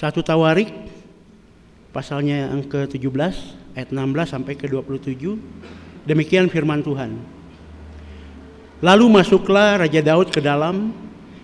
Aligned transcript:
Satu 0.00 0.24
Tawarik 0.24 0.72
pasalnya 1.92 2.48
yang 2.48 2.64
ke-17 2.64 3.36
ayat 3.76 3.92
16 3.92 4.32
sampai 4.32 4.56
ke-27 4.56 5.36
demikian 6.08 6.48
firman 6.48 6.80
Tuhan. 6.80 7.20
Lalu 8.80 9.06
masuklah 9.12 9.76
Raja 9.84 10.00
Daud 10.00 10.32
ke 10.32 10.40
dalam 10.40 10.96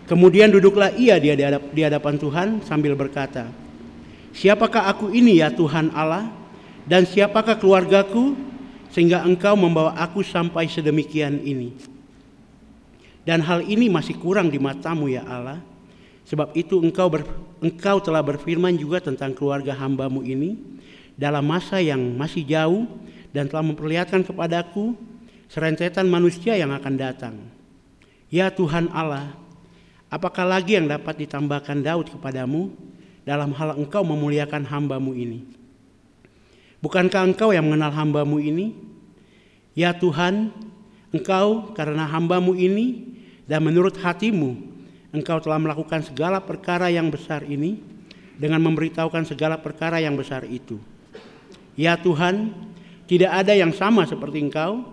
kemudian 0.09 0.49
duduklah 0.49 0.89
ia 0.97 1.21
di 1.21 1.37
di 1.77 1.81
hadapan 1.85 2.17
Tuhan 2.17 2.49
sambil 2.65 2.97
berkata, 2.97 3.53
Siapakah 4.33 4.89
aku 4.89 5.13
ini 5.13 5.45
ya 5.45 5.53
Tuhan 5.53 5.93
Allah 5.93 6.33
dan 6.89 7.05
siapakah 7.05 7.61
keluargaku 7.61 8.41
sehingga 8.89 9.21
engkau 9.21 9.53
membawa 9.53 9.93
aku 10.01 10.25
sampai 10.25 10.65
sedemikian 10.65 11.45
ini. 11.45 11.77
Dan 13.21 13.45
hal 13.45 13.69
ini 13.69 13.93
masih 13.93 14.17
kurang 14.17 14.49
di 14.49 14.57
matamu 14.57 15.13
ya 15.13 15.29
Allah. 15.29 15.61
Sebab 16.25 16.57
itu 16.57 16.81
engkau 16.81 17.13
ber, 17.13 17.23
engkau 17.61 18.01
telah 18.03 18.21
berfirman 18.21 18.77
juga 18.77 19.01
tentang 19.01 19.33
keluarga 19.33 19.73
hambamu 19.77 20.21
ini 20.25 20.57
dalam 21.17 21.45
masa 21.45 21.81
yang 21.81 22.01
masih 22.15 22.45
jauh 22.45 22.85
dan 23.33 23.49
telah 23.49 23.65
memperlihatkan 23.65 24.25
kepadaku 24.25 24.97
serentetan 25.49 26.09
manusia 26.09 26.57
yang 26.57 26.73
akan 26.73 26.95
datang. 26.97 27.35
Ya 28.29 28.51
Tuhan 28.51 28.91
Allah, 28.91 29.33
apakah 30.11 30.45
lagi 30.45 30.77
yang 30.77 30.91
dapat 30.91 31.25
ditambahkan 31.25 31.81
Daud 31.81 32.11
kepadamu 32.13 32.75
dalam 33.23 33.55
hal 33.55 33.79
engkau 33.79 34.03
memuliakan 34.03 34.67
hambamu 34.67 35.15
ini? 35.15 35.47
Bukankah 36.83 37.33
engkau 37.33 37.51
yang 37.57 37.67
mengenal 37.67 37.95
hambamu 37.95 38.37
ini? 38.43 38.77
Ya 39.73 39.97
Tuhan, 39.97 40.53
engkau 41.15 41.73
karena 41.73 42.05
hambamu 42.05 42.53
ini 42.53 43.17
dan 43.49 43.65
menurut 43.65 43.97
hatimu 43.97 44.76
Engkau 45.17 45.41
telah 45.41 45.57
melakukan 45.57 46.05
segala 46.05 46.45
perkara 46.45 46.93
yang 46.93 47.09
besar 47.09 47.41
ini 47.49 47.81
dengan 48.37 48.61
memberitahukan 48.61 49.25
segala 49.25 49.57
perkara 49.57 49.97
yang 49.97 50.13
besar 50.13 50.45
itu. 50.45 50.77
Ya 51.73 51.97
Tuhan, 51.97 52.53
tidak 53.09 53.33
ada 53.33 53.57
yang 53.57 53.73
sama 53.73 54.05
seperti 54.05 54.45
Engkau 54.45 54.85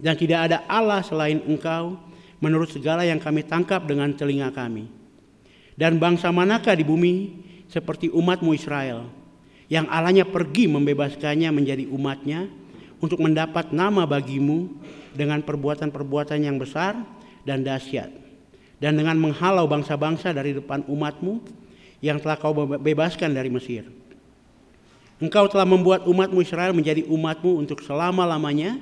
dan 0.00 0.16
tidak 0.16 0.48
ada 0.48 0.64
Allah 0.64 1.04
selain 1.04 1.44
Engkau 1.44 2.00
menurut 2.40 2.72
segala 2.72 3.04
yang 3.04 3.20
kami 3.20 3.44
tangkap 3.44 3.84
dengan 3.84 4.16
telinga 4.16 4.48
kami. 4.48 4.88
Dan 5.76 6.00
bangsa 6.00 6.32
manakah 6.32 6.72
di 6.72 6.84
bumi 6.84 7.14
seperti 7.68 8.08
umatmu 8.08 8.56
Israel 8.56 9.12
yang 9.68 9.86
Allahnya 9.92 10.24
pergi 10.24 10.66
membebaskannya 10.66 11.52
menjadi 11.52 11.84
umatnya 11.92 12.48
untuk 13.00 13.20
mendapat 13.20 13.76
nama 13.76 14.08
bagimu 14.08 14.72
dengan 15.12 15.44
perbuatan-perbuatan 15.44 16.40
yang 16.42 16.56
besar 16.56 16.96
dan 17.44 17.64
dahsyat 17.64 18.29
dan 18.80 18.96
dengan 18.96 19.14
menghalau 19.20 19.68
bangsa-bangsa 19.68 20.32
dari 20.32 20.56
depan 20.56 20.82
umatmu 20.88 21.44
yang 22.00 22.16
telah 22.18 22.40
kau 22.40 22.56
bebaskan 22.80 23.36
dari 23.36 23.52
Mesir. 23.52 23.84
Engkau 25.20 25.44
telah 25.52 25.68
membuat 25.68 26.08
umatmu 26.08 26.40
Israel 26.40 26.72
menjadi 26.72 27.04
umatmu 27.04 27.60
untuk 27.60 27.84
selama-lamanya 27.84 28.80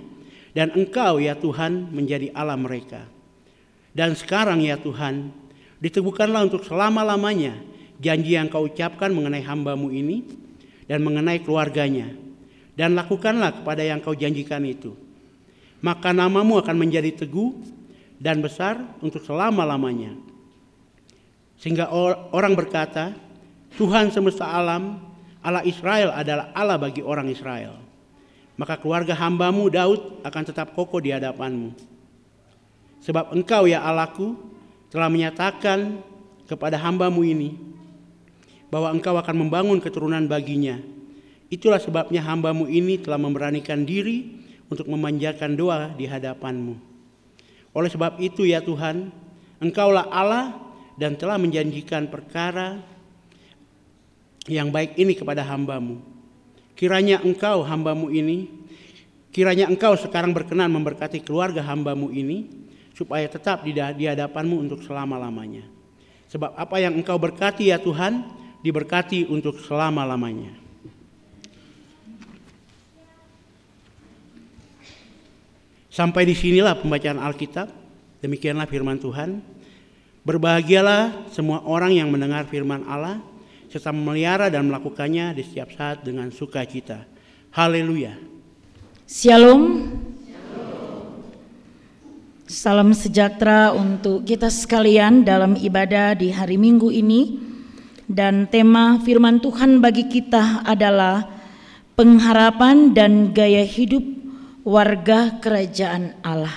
dan 0.55 0.71
engkau 0.71 1.19
ya 1.19 1.35
Tuhan 1.35 1.91
menjadi 1.91 2.31
Allah 2.31 2.55
mereka. 2.55 3.11
Dan 3.91 4.15
sekarang 4.15 4.63
ya 4.63 4.79
Tuhan, 4.79 5.35
diteguhkanlah 5.83 6.47
untuk 6.47 6.63
selama-lamanya 6.63 7.59
janji 7.99 8.39
yang 8.39 8.47
kau 8.47 8.71
ucapkan 8.71 9.11
mengenai 9.11 9.43
hambamu 9.43 9.91
ini 9.91 10.23
dan 10.87 11.03
mengenai 11.03 11.43
keluarganya. 11.43 12.15
Dan 12.79 12.95
lakukanlah 12.95 13.59
kepada 13.59 13.83
yang 13.83 13.99
kau 13.99 14.15
janjikan 14.15 14.63
itu. 14.63 14.95
Maka 15.83 16.15
namamu 16.15 16.63
akan 16.63 16.79
menjadi 16.79 17.11
teguh 17.11 17.78
dan 18.19 18.43
besar 18.43 18.83
untuk 18.99 19.23
selama-lamanya. 19.23 20.15
Sehingga 21.59 21.91
orang 22.35 22.55
berkata, 22.55 23.15
Tuhan 23.75 24.11
semesta 24.15 24.47
alam, 24.47 25.03
Allah 25.43 25.63
Israel 25.67 26.15
adalah 26.15 26.51
Allah 26.55 26.79
bagi 26.79 27.03
orang 27.03 27.31
Israel. 27.31 27.79
Maka 28.59 28.75
keluarga 28.79 29.15
hambamu 29.15 29.71
Daud 29.71 30.23
akan 30.27 30.43
tetap 30.43 30.75
kokoh 30.75 30.99
di 30.99 31.15
hadapanmu. 31.15 31.75
Sebab 33.07 33.31
engkau 33.31 33.71
ya 33.71 33.87
Allahku 33.87 34.35
telah 34.91 35.07
menyatakan 35.07 36.03
kepada 36.51 36.75
hambamu 36.75 37.23
ini 37.23 37.55
bahwa 38.67 38.91
engkau 38.91 39.15
akan 39.15 39.47
membangun 39.47 39.79
keturunan 39.79 40.27
baginya. 40.27 40.83
Itulah 41.49 41.79
sebabnya 41.79 42.21
hambamu 42.21 42.67
ini 42.67 42.99
telah 42.99 43.17
memberanikan 43.17 43.87
diri 43.87 44.43
untuk 44.67 44.91
memanjatkan 44.91 45.55
doa 45.55 45.95
di 45.95 46.05
hadapanmu. 46.11 46.88
Oleh 47.77 47.91
sebab 47.93 48.17
itu 48.21 48.49
ya 48.49 48.65
Tuhan, 48.65 49.13
Engkaulah 49.59 50.07
Allah 50.07 50.55
dan 50.95 51.19
telah 51.19 51.35
menjanjikan 51.35 52.07
perkara 52.07 52.79
yang 54.47 54.71
baik 54.71 54.95
ini 54.95 55.19
kepada 55.19 55.43
hambamu. 55.43 55.99
Kiranya 56.79 57.19
engkau 57.27 57.67
hambamu 57.67 58.07
ini, 58.11 58.47
kiranya 59.35 59.67
engkau 59.67 59.99
sekarang 59.99 60.31
berkenan 60.31 60.71
memberkati 60.71 61.27
keluarga 61.27 61.59
hambamu 61.67 62.07
ini, 62.15 62.47
supaya 62.95 63.27
tetap 63.27 63.67
di 63.67 64.07
hadapanmu 64.07 64.59
untuk 64.59 64.83
selama-lamanya. 64.87 65.67
Sebab 66.31 66.55
apa 66.55 66.77
yang 66.79 66.95
engkau 66.95 67.19
berkati 67.19 67.75
ya 67.75 67.83
Tuhan, 67.83 68.27
diberkati 68.63 69.27
untuk 69.27 69.59
selama-lamanya. 69.63 70.55
Sampai 75.99 76.23
di 76.23 76.31
sinilah 76.31 76.79
pembacaan 76.79 77.19
Alkitab. 77.19 77.75
Demikianlah 78.23 78.71
firman 78.71 79.03
Tuhan. 79.03 79.43
Berbahagialah 80.23 81.27
semua 81.35 81.67
orang 81.67 81.91
yang 81.91 82.07
mendengar 82.07 82.47
firman 82.47 82.87
Allah 82.87 83.19
serta 83.67 83.91
memelihara 83.91 84.47
dan 84.47 84.71
melakukannya 84.71 85.35
di 85.35 85.43
setiap 85.43 85.75
saat 85.75 86.07
dengan 86.07 86.31
sukacita. 86.31 87.03
Haleluya. 87.51 88.15
Shalom. 89.11 89.91
Salam 92.47 92.95
sejahtera 92.95 93.75
untuk 93.75 94.23
kita 94.23 94.55
sekalian 94.55 95.27
dalam 95.27 95.59
ibadah 95.59 96.15
di 96.15 96.31
hari 96.31 96.63
Minggu 96.63 96.95
ini. 96.95 97.43
Dan 98.07 98.47
tema 98.47 99.03
firman 99.03 99.43
Tuhan 99.43 99.83
bagi 99.83 100.07
kita 100.07 100.63
adalah 100.63 101.27
pengharapan 101.99 102.95
dan 102.95 103.35
gaya 103.35 103.67
hidup 103.67 104.18
warga 104.69 105.41
kerajaan 105.41 106.13
Allah. 106.21 106.53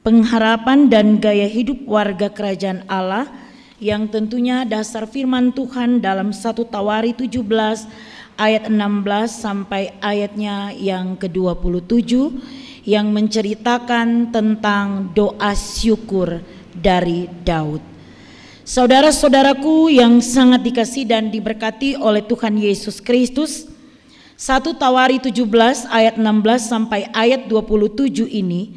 Pengharapan 0.00 0.88
dan 0.88 1.20
gaya 1.20 1.44
hidup 1.44 1.84
warga 1.84 2.32
kerajaan 2.32 2.88
Allah 2.88 3.28
yang 3.76 4.08
tentunya 4.08 4.64
dasar 4.64 5.04
firman 5.04 5.52
Tuhan 5.52 6.00
dalam 6.00 6.32
satu 6.32 6.64
Tawari 6.64 7.12
17 7.12 7.44
ayat 8.40 8.72
16 8.72 8.80
sampai 9.28 9.92
ayatnya 10.00 10.72
yang 10.72 11.20
ke-27 11.20 12.32
yang 12.88 13.12
menceritakan 13.12 14.32
tentang 14.32 15.12
doa 15.12 15.52
syukur 15.52 16.40
dari 16.72 17.28
Daud. 17.44 17.84
Saudara-saudaraku 18.64 19.92
yang 19.92 20.24
sangat 20.24 20.64
dikasih 20.64 21.04
dan 21.04 21.28
diberkati 21.28 22.00
oleh 22.00 22.24
Tuhan 22.24 22.56
Yesus 22.56 23.04
Kristus, 23.04 23.68
1 24.38 24.78
Tawari 24.78 25.18
17 25.18 25.50
ayat 25.90 26.14
16 26.14 26.22
sampai 26.62 27.10
ayat 27.10 27.50
27 27.50 28.22
ini 28.30 28.70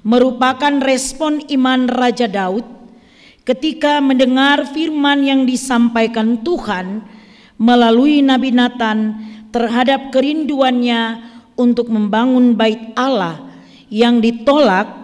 merupakan 0.00 0.72
respon 0.80 1.44
iman 1.52 1.84
Raja 1.84 2.24
Daud 2.24 2.64
ketika 3.44 4.00
mendengar 4.00 4.64
firman 4.72 5.20
yang 5.20 5.44
disampaikan 5.44 6.40
Tuhan 6.40 7.04
melalui 7.60 8.24
Nabi 8.24 8.56
Nathan 8.56 9.20
terhadap 9.52 10.16
kerinduannya 10.16 11.20
untuk 11.60 11.92
membangun 11.92 12.56
bait 12.56 12.96
Allah 12.96 13.52
yang 13.92 14.16
ditolak 14.16 14.96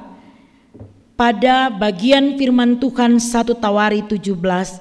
pada 1.21 1.69
bagian 1.69 2.41
firman 2.41 2.81
Tuhan 2.81 3.21
1 3.21 3.45
Tawari 3.61 4.01
17 4.09 4.25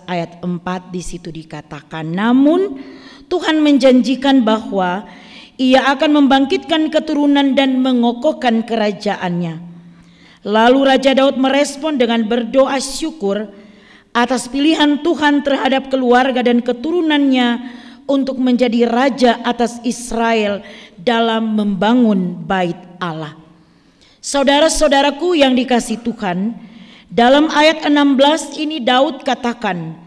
ayat 0.07 0.39
4 0.39 0.87
di 0.87 1.01
situ 1.03 1.35
dikatakan 1.35 2.07
namun 2.15 2.79
Tuhan 3.27 3.59
menjanjikan 3.59 4.43
bahwa 4.43 5.03
ia 5.59 5.83
akan 5.91 6.23
membangkitkan 6.23 6.87
keturunan 6.93 7.57
dan 7.57 7.83
mengokohkan 7.83 8.63
kerajaannya. 8.63 9.59
Lalu 10.47 10.79
Raja 10.85 11.11
Daud 11.11 11.35
merespon 11.35 11.99
dengan 11.99 12.23
berdoa 12.23 12.79
syukur 12.79 13.51
atas 14.15 14.47
pilihan 14.47 15.03
Tuhan 15.03 15.43
terhadap 15.43 15.91
keluarga 15.91 16.39
dan 16.39 16.63
keturunannya 16.63 17.77
untuk 18.07 18.39
menjadi 18.39 18.87
raja 18.87 19.43
atas 19.43 19.83
Israel 19.83 20.63
dalam 20.95 21.59
membangun 21.59 22.39
bait 22.47 22.79
Allah. 23.03 23.35
Saudara-saudaraku 24.23 25.35
yang 25.35 25.53
dikasih 25.53 25.99
Tuhan, 26.01 26.55
dalam 27.11 27.51
ayat 27.51 27.83
16 27.83 28.55
ini 28.55 28.79
Daud 28.79 29.27
katakan, 29.27 29.99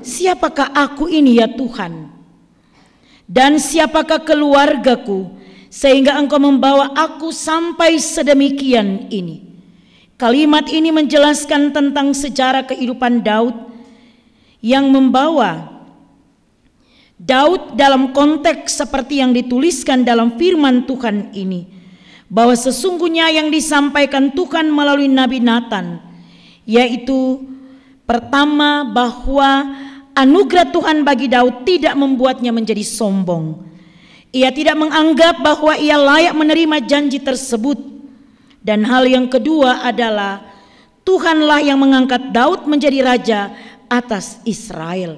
"Siapakah 0.00 0.70
aku 0.74 1.10
ini 1.10 1.42
ya 1.42 1.50
Tuhan?" 1.50 2.17
Dan 3.28 3.60
siapakah 3.60 4.24
keluargaku 4.24 5.28
sehingga 5.68 6.16
engkau 6.16 6.40
membawa 6.40 6.96
aku 6.96 7.28
sampai 7.28 8.00
sedemikian 8.00 9.12
ini. 9.12 9.44
Kalimat 10.16 10.66
ini 10.72 10.90
menjelaskan 10.90 11.70
tentang 11.70 12.16
sejarah 12.16 12.66
kehidupan 12.66 13.22
Daud 13.22 13.54
yang 14.58 14.90
membawa 14.90 15.78
Daud 17.18 17.74
dalam 17.74 18.14
konteks 18.14 18.78
seperti 18.82 19.22
yang 19.22 19.30
dituliskan 19.34 20.02
dalam 20.02 20.34
firman 20.38 20.86
Tuhan 20.86 21.34
ini 21.34 21.66
bahwa 22.30 22.54
sesungguhnya 22.54 23.30
yang 23.30 23.50
disampaikan 23.50 24.30
Tuhan 24.34 24.70
melalui 24.70 25.06
Nabi 25.10 25.42
Nathan 25.42 25.98
yaitu 26.66 27.42
pertama 28.06 28.86
bahwa 28.86 29.66
anugerah 30.18 30.74
Tuhan 30.74 31.06
bagi 31.06 31.30
Daud 31.30 31.62
tidak 31.62 31.94
membuatnya 31.94 32.50
menjadi 32.50 32.82
sombong. 32.82 33.62
Ia 34.34 34.50
tidak 34.50 34.76
menganggap 34.76 35.40
bahwa 35.40 35.78
ia 35.78 35.94
layak 35.94 36.34
menerima 36.34 36.76
janji 36.84 37.22
tersebut. 37.22 37.78
Dan 38.58 38.84
hal 38.84 39.06
yang 39.06 39.30
kedua 39.30 39.86
adalah 39.86 40.42
Tuhanlah 41.06 41.64
yang 41.64 41.80
mengangkat 41.80 42.34
Daud 42.34 42.68
menjadi 42.68 43.00
raja 43.00 43.40
atas 43.88 44.42
Israel. 44.44 45.16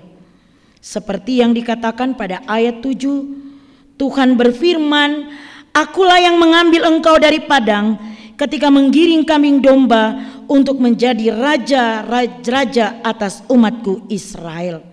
Seperti 0.78 1.42
yang 1.42 1.50
dikatakan 1.50 2.14
pada 2.14 2.46
ayat 2.46 2.78
7, 2.78 3.98
Tuhan 3.98 4.38
berfirman, 4.38 5.34
Akulah 5.74 6.22
yang 6.22 6.38
mengambil 6.38 6.86
engkau 6.86 7.18
dari 7.18 7.42
padang 7.42 7.98
ketika 8.38 8.70
menggiring 8.70 9.26
kambing 9.26 9.58
domba 9.58 10.18
untuk 10.50 10.82
menjadi 10.82 11.30
raja 11.30 12.02
raja 12.42 12.98
atas 13.06 13.42
umatku 13.46 14.06
Israel. 14.10 14.89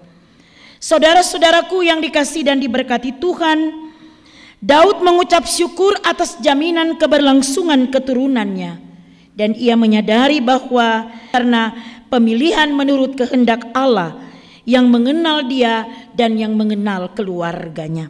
Saudara-saudaraku 0.78 1.82
yang 1.82 1.98
dikasih 1.98 2.46
dan 2.46 2.62
diberkati 2.62 3.18
Tuhan, 3.18 3.90
Daud 4.62 5.02
mengucap 5.02 5.46
syukur 5.50 5.98
atas 6.06 6.38
jaminan 6.42 6.98
keberlangsungan 6.98 7.90
keturunannya 7.94 8.78
dan 9.38 9.54
ia 9.54 9.78
menyadari 9.78 10.42
bahwa 10.42 11.14
karena 11.30 11.78
pemilihan 12.10 12.74
menurut 12.74 13.14
kehendak 13.14 13.70
Allah 13.78 14.18
yang 14.66 14.90
mengenal 14.90 15.46
dia 15.46 15.86
dan 16.18 16.38
yang 16.42 16.58
mengenal 16.58 17.14
keluarganya. 17.14 18.10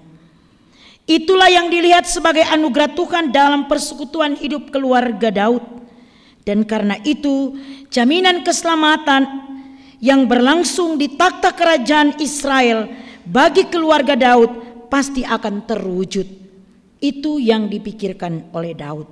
Itulah 1.08 1.48
yang 1.48 1.72
dilihat 1.72 2.04
sebagai 2.04 2.44
anugerah 2.44 2.92
Tuhan 2.92 3.32
dalam 3.32 3.72
persekutuan 3.72 4.36
hidup 4.36 4.76
keluarga 4.76 5.32
Daud. 5.32 5.64
Dan 6.44 6.64
karena 6.68 7.00
itu, 7.04 7.56
jaminan 7.92 8.44
keselamatan 8.44 9.24
yang 9.98 10.30
berlangsung 10.30 10.98
di 10.98 11.18
takhta 11.18 11.54
kerajaan 11.54 12.18
Israel 12.22 12.90
bagi 13.26 13.66
keluarga 13.68 14.14
Daud 14.14 14.52
pasti 14.88 15.26
akan 15.26 15.66
terwujud. 15.66 16.28
Itu 16.98 17.38
yang 17.38 17.70
dipikirkan 17.70 18.50
oleh 18.54 18.74
Daud. 18.74 19.06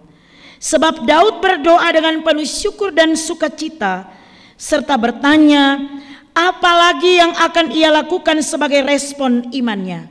Sebab 0.57 1.05
Daud 1.05 1.43
berdoa 1.43 1.85
dengan 1.93 2.25
penuh 2.25 2.47
syukur 2.47 2.89
dan 2.89 3.13
sukacita 3.13 4.09
serta 4.57 4.95
bertanya, 4.97 5.77
apalagi 6.33 7.21
yang 7.21 7.35
akan 7.35 7.69
ia 7.75 7.93
lakukan 7.93 8.41
sebagai 8.41 8.81
respon 8.81 9.51
imannya. 9.53 10.09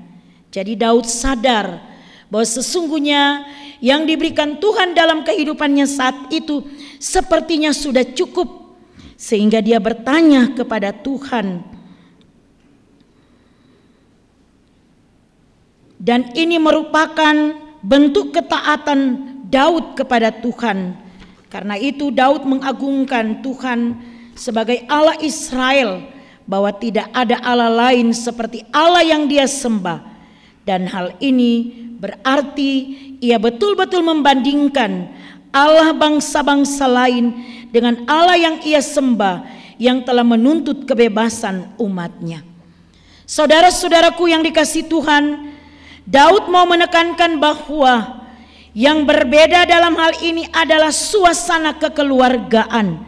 Jadi 0.54 0.78
Daud 0.78 1.10
sadar 1.10 1.82
bahwa 2.30 2.46
sesungguhnya 2.46 3.42
yang 3.82 4.06
diberikan 4.06 4.62
Tuhan 4.62 4.94
dalam 4.94 5.26
kehidupannya 5.26 5.84
saat 5.90 6.30
itu 6.30 6.62
sepertinya 7.02 7.74
sudah 7.74 8.06
cukup 8.14 8.63
sehingga 9.14 9.62
dia 9.62 9.78
bertanya 9.78 10.52
kepada 10.52 10.90
Tuhan. 10.90 11.62
Dan 16.04 16.36
ini 16.36 16.60
merupakan 16.60 17.32
bentuk 17.80 18.36
ketaatan 18.36 19.00
Daud 19.48 19.96
kepada 19.96 20.28
Tuhan. 20.28 21.00
Karena 21.48 21.78
itu 21.80 22.10
Daud 22.12 22.44
mengagungkan 22.44 23.40
Tuhan 23.40 23.96
sebagai 24.34 24.84
Allah 24.90 25.16
Israel 25.22 26.02
bahwa 26.44 26.68
tidak 26.76 27.08
ada 27.14 27.40
Allah 27.40 27.72
lain 27.72 28.12
seperti 28.12 28.66
Allah 28.68 29.00
yang 29.00 29.24
dia 29.24 29.48
sembah. 29.48 30.12
Dan 30.64 30.88
hal 30.88 31.16
ini 31.24 31.72
berarti 31.96 32.72
ia 33.24 33.40
betul-betul 33.40 34.04
membandingkan 34.04 35.08
Allah 35.54 35.94
bangsa-bangsa 35.94 36.84
lain 36.84 37.32
dengan 37.74 38.06
Allah 38.06 38.38
yang 38.38 38.62
ia 38.62 38.78
sembah 38.78 39.42
yang 39.82 40.06
telah 40.06 40.22
menuntut 40.22 40.86
kebebasan 40.86 41.74
umatnya. 41.74 42.46
Saudara-saudaraku 43.26 44.30
yang 44.30 44.46
dikasih 44.46 44.86
Tuhan, 44.86 45.50
Daud 46.06 46.46
mau 46.46 46.62
menekankan 46.70 47.42
bahwa 47.42 48.22
yang 48.70 49.02
berbeda 49.02 49.66
dalam 49.66 49.98
hal 49.98 50.14
ini 50.22 50.46
adalah 50.54 50.94
suasana 50.94 51.74
kekeluargaan 51.74 53.02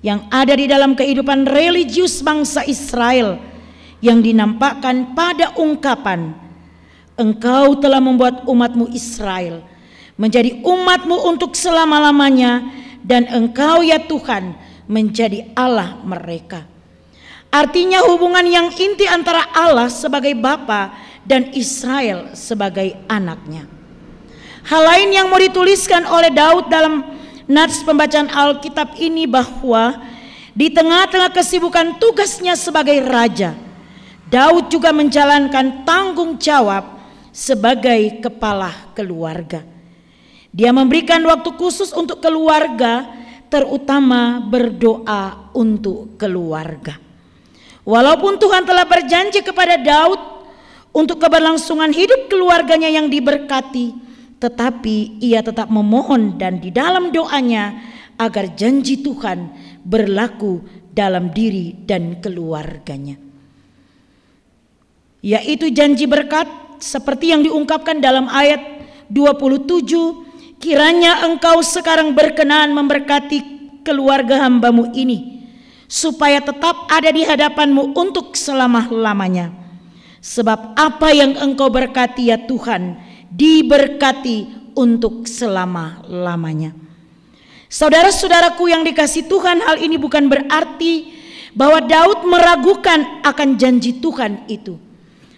yang 0.00 0.24
ada 0.32 0.56
di 0.56 0.64
dalam 0.64 0.96
kehidupan 0.96 1.44
religius 1.44 2.24
bangsa 2.24 2.64
Israel 2.64 3.36
yang 4.00 4.24
dinampakkan 4.24 5.12
pada 5.12 5.52
ungkapan 5.60 6.32
Engkau 7.16 7.80
telah 7.80 7.98
membuat 7.98 8.44
umatmu 8.44 8.92
Israel 8.92 9.64
menjadi 10.20 10.60
umatmu 10.60 11.16
untuk 11.32 11.56
selama-lamanya 11.56 12.64
dan 13.06 13.30
engkau 13.30 13.86
ya 13.86 14.02
Tuhan 14.02 14.58
menjadi 14.90 15.54
Allah 15.54 16.02
mereka. 16.02 16.66
Artinya 17.54 18.02
hubungan 18.04 18.42
yang 18.42 18.68
inti 18.74 19.06
antara 19.06 19.46
Allah 19.54 19.86
sebagai 19.86 20.34
Bapa 20.34 20.90
dan 21.22 21.54
Israel 21.54 22.34
sebagai 22.34 22.98
anaknya. 23.06 23.70
Hal 24.66 24.82
lain 24.82 25.14
yang 25.14 25.30
mau 25.30 25.38
dituliskan 25.38 26.02
oleh 26.10 26.34
Daud 26.34 26.66
dalam 26.66 27.06
nats 27.46 27.86
pembacaan 27.86 28.26
Alkitab 28.26 28.98
ini 28.98 29.30
bahwa 29.30 29.94
di 30.50 30.74
tengah-tengah 30.74 31.30
kesibukan 31.30 32.02
tugasnya 32.02 32.58
sebagai 32.58 32.98
raja, 33.06 33.54
Daud 34.26 34.66
juga 34.66 34.90
menjalankan 34.90 35.86
tanggung 35.86 36.34
jawab 36.42 36.98
sebagai 37.30 38.18
kepala 38.18 38.74
keluarga. 38.90 39.75
Dia 40.56 40.72
memberikan 40.72 41.20
waktu 41.28 41.52
khusus 41.60 41.92
untuk 41.92 42.24
keluarga, 42.24 43.04
terutama 43.52 44.40
berdoa 44.40 45.52
untuk 45.52 46.16
keluarga. 46.16 46.96
Walaupun 47.84 48.40
Tuhan 48.40 48.64
telah 48.64 48.88
berjanji 48.88 49.44
kepada 49.44 49.76
Daud 49.76 50.18
untuk 50.96 51.20
keberlangsungan 51.20 51.92
hidup 51.92 52.32
keluarganya 52.32 52.88
yang 52.88 53.12
diberkati, 53.12 53.92
tetapi 54.40 55.20
ia 55.20 55.44
tetap 55.44 55.68
memohon 55.68 56.40
dan 56.40 56.56
di 56.56 56.72
dalam 56.72 57.12
doanya 57.12 57.76
agar 58.16 58.56
janji 58.56 59.04
Tuhan 59.04 59.52
berlaku 59.84 60.64
dalam 60.96 61.36
diri 61.36 61.76
dan 61.84 62.16
keluarganya. 62.24 63.20
Yaitu 65.20 65.68
janji 65.68 66.08
berkat 66.08 66.48
seperti 66.80 67.36
yang 67.36 67.44
diungkapkan 67.44 68.00
dalam 68.00 68.24
ayat 68.32 68.60
27, 69.12 70.25
kiranya 70.58 71.24
engkau 71.26 71.60
sekarang 71.60 72.12
berkenan 72.12 72.72
memberkati 72.72 73.38
keluarga 73.86 74.42
hambamu 74.42 74.90
ini, 74.92 75.46
supaya 75.86 76.42
tetap 76.42 76.90
ada 76.90 77.10
di 77.12 77.22
hadapanmu 77.22 77.94
untuk 77.94 78.34
selama-lamanya. 78.34 79.54
Sebab 80.18 80.74
apa 80.74 81.14
yang 81.14 81.38
engkau 81.38 81.70
berkati 81.70 82.34
ya 82.34 82.38
Tuhan, 82.40 82.98
diberkati 83.30 84.72
untuk 84.74 85.24
selama-lamanya. 85.30 86.74
Saudara-saudaraku 87.66 88.70
yang 88.70 88.82
dikasih 88.82 89.26
Tuhan, 89.26 89.62
hal 89.62 89.78
ini 89.82 89.98
bukan 89.98 90.26
berarti 90.26 91.14
bahwa 91.56 91.82
Daud 91.82 92.28
meragukan 92.28 93.22
akan 93.24 93.48
janji 93.56 93.96
Tuhan 93.98 94.44
itu. 94.50 94.76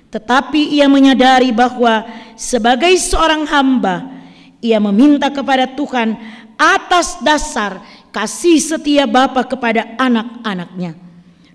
Tetapi 0.08 0.72
ia 0.72 0.88
menyadari 0.88 1.52
bahwa 1.52 2.04
sebagai 2.34 2.96
seorang 2.96 3.44
hamba, 3.44 4.17
ia 4.58 4.78
meminta 4.82 5.30
kepada 5.30 5.70
Tuhan 5.70 6.18
atas 6.58 7.22
dasar 7.22 7.78
kasih 8.10 8.58
setia 8.58 9.06
Bapa 9.06 9.46
kepada 9.46 9.94
anak-anaknya. 9.96 10.98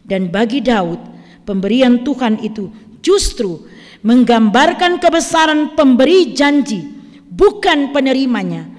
Dan 0.04 0.32
bagi 0.32 0.64
Daud, 0.64 1.00
pemberian 1.44 2.04
Tuhan 2.04 2.40
itu 2.44 2.72
justru 3.04 3.68
menggambarkan 4.04 5.00
kebesaran 5.00 5.76
pemberi 5.76 6.36
janji, 6.36 6.84
bukan 7.28 7.92
penerimanya. 7.96 8.72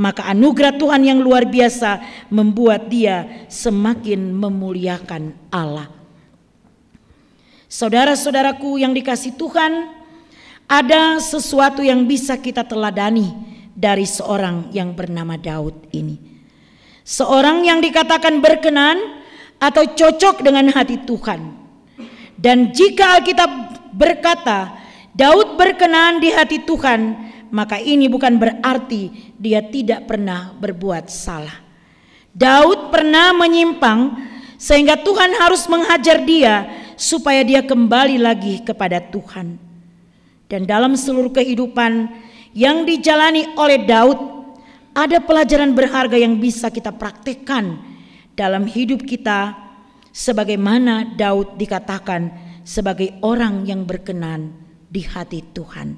Maka 0.00 0.32
anugerah 0.32 0.80
Tuhan 0.80 1.04
yang 1.04 1.20
luar 1.20 1.44
biasa 1.44 2.00
membuat 2.32 2.88
dia 2.88 3.44
semakin 3.52 4.32
memuliakan 4.32 5.36
Allah. 5.52 5.92
Saudara-saudaraku 7.68 8.80
yang 8.80 8.96
dikasih 8.96 9.36
Tuhan, 9.36 9.92
ada 10.64 11.20
sesuatu 11.20 11.84
yang 11.84 12.08
bisa 12.08 12.32
kita 12.40 12.64
teladani 12.64 13.49
dari 13.74 14.04
seorang 14.04 14.74
yang 14.74 14.92
bernama 14.94 15.38
Daud 15.38 15.90
ini. 15.94 16.18
Seorang 17.02 17.66
yang 17.66 17.82
dikatakan 17.82 18.38
berkenan 18.38 19.20
atau 19.60 19.84
cocok 19.84 20.40
dengan 20.40 20.70
hati 20.72 21.00
Tuhan. 21.02 21.58
Dan 22.40 22.72
jika 22.72 23.20
Alkitab 23.20 23.50
berkata, 23.92 24.80
Daud 25.12 25.58
berkenan 25.58 26.22
di 26.22 26.32
hati 26.32 26.62
Tuhan, 26.64 27.30
maka 27.50 27.76
ini 27.82 28.06
bukan 28.06 28.38
berarti 28.38 29.34
dia 29.36 29.60
tidak 29.60 30.06
pernah 30.06 30.54
berbuat 30.56 31.10
salah. 31.10 31.60
Daud 32.30 32.94
pernah 32.94 33.34
menyimpang 33.34 34.14
sehingga 34.54 34.94
Tuhan 35.02 35.34
harus 35.36 35.66
menghajar 35.66 36.22
dia 36.22 36.70
supaya 36.94 37.42
dia 37.42 37.60
kembali 37.66 38.22
lagi 38.22 38.62
kepada 38.62 39.02
Tuhan. 39.02 39.58
Dan 40.46 40.66
dalam 40.66 40.94
seluruh 40.94 41.34
kehidupan 41.34 42.10
yang 42.56 42.82
dijalani 42.82 43.54
oleh 43.54 43.86
Daud, 43.86 44.18
ada 44.90 45.22
pelajaran 45.22 45.70
berharga 45.70 46.18
yang 46.18 46.38
bisa 46.42 46.66
kita 46.68 46.90
praktekkan 46.90 47.78
dalam 48.34 48.66
hidup 48.66 49.06
kita 49.06 49.54
sebagaimana 50.10 51.14
Daud 51.14 51.54
dikatakan 51.54 52.30
sebagai 52.66 53.14
orang 53.22 53.66
yang 53.66 53.86
berkenan 53.86 54.50
di 54.90 55.06
hati 55.06 55.46
Tuhan. 55.54 55.94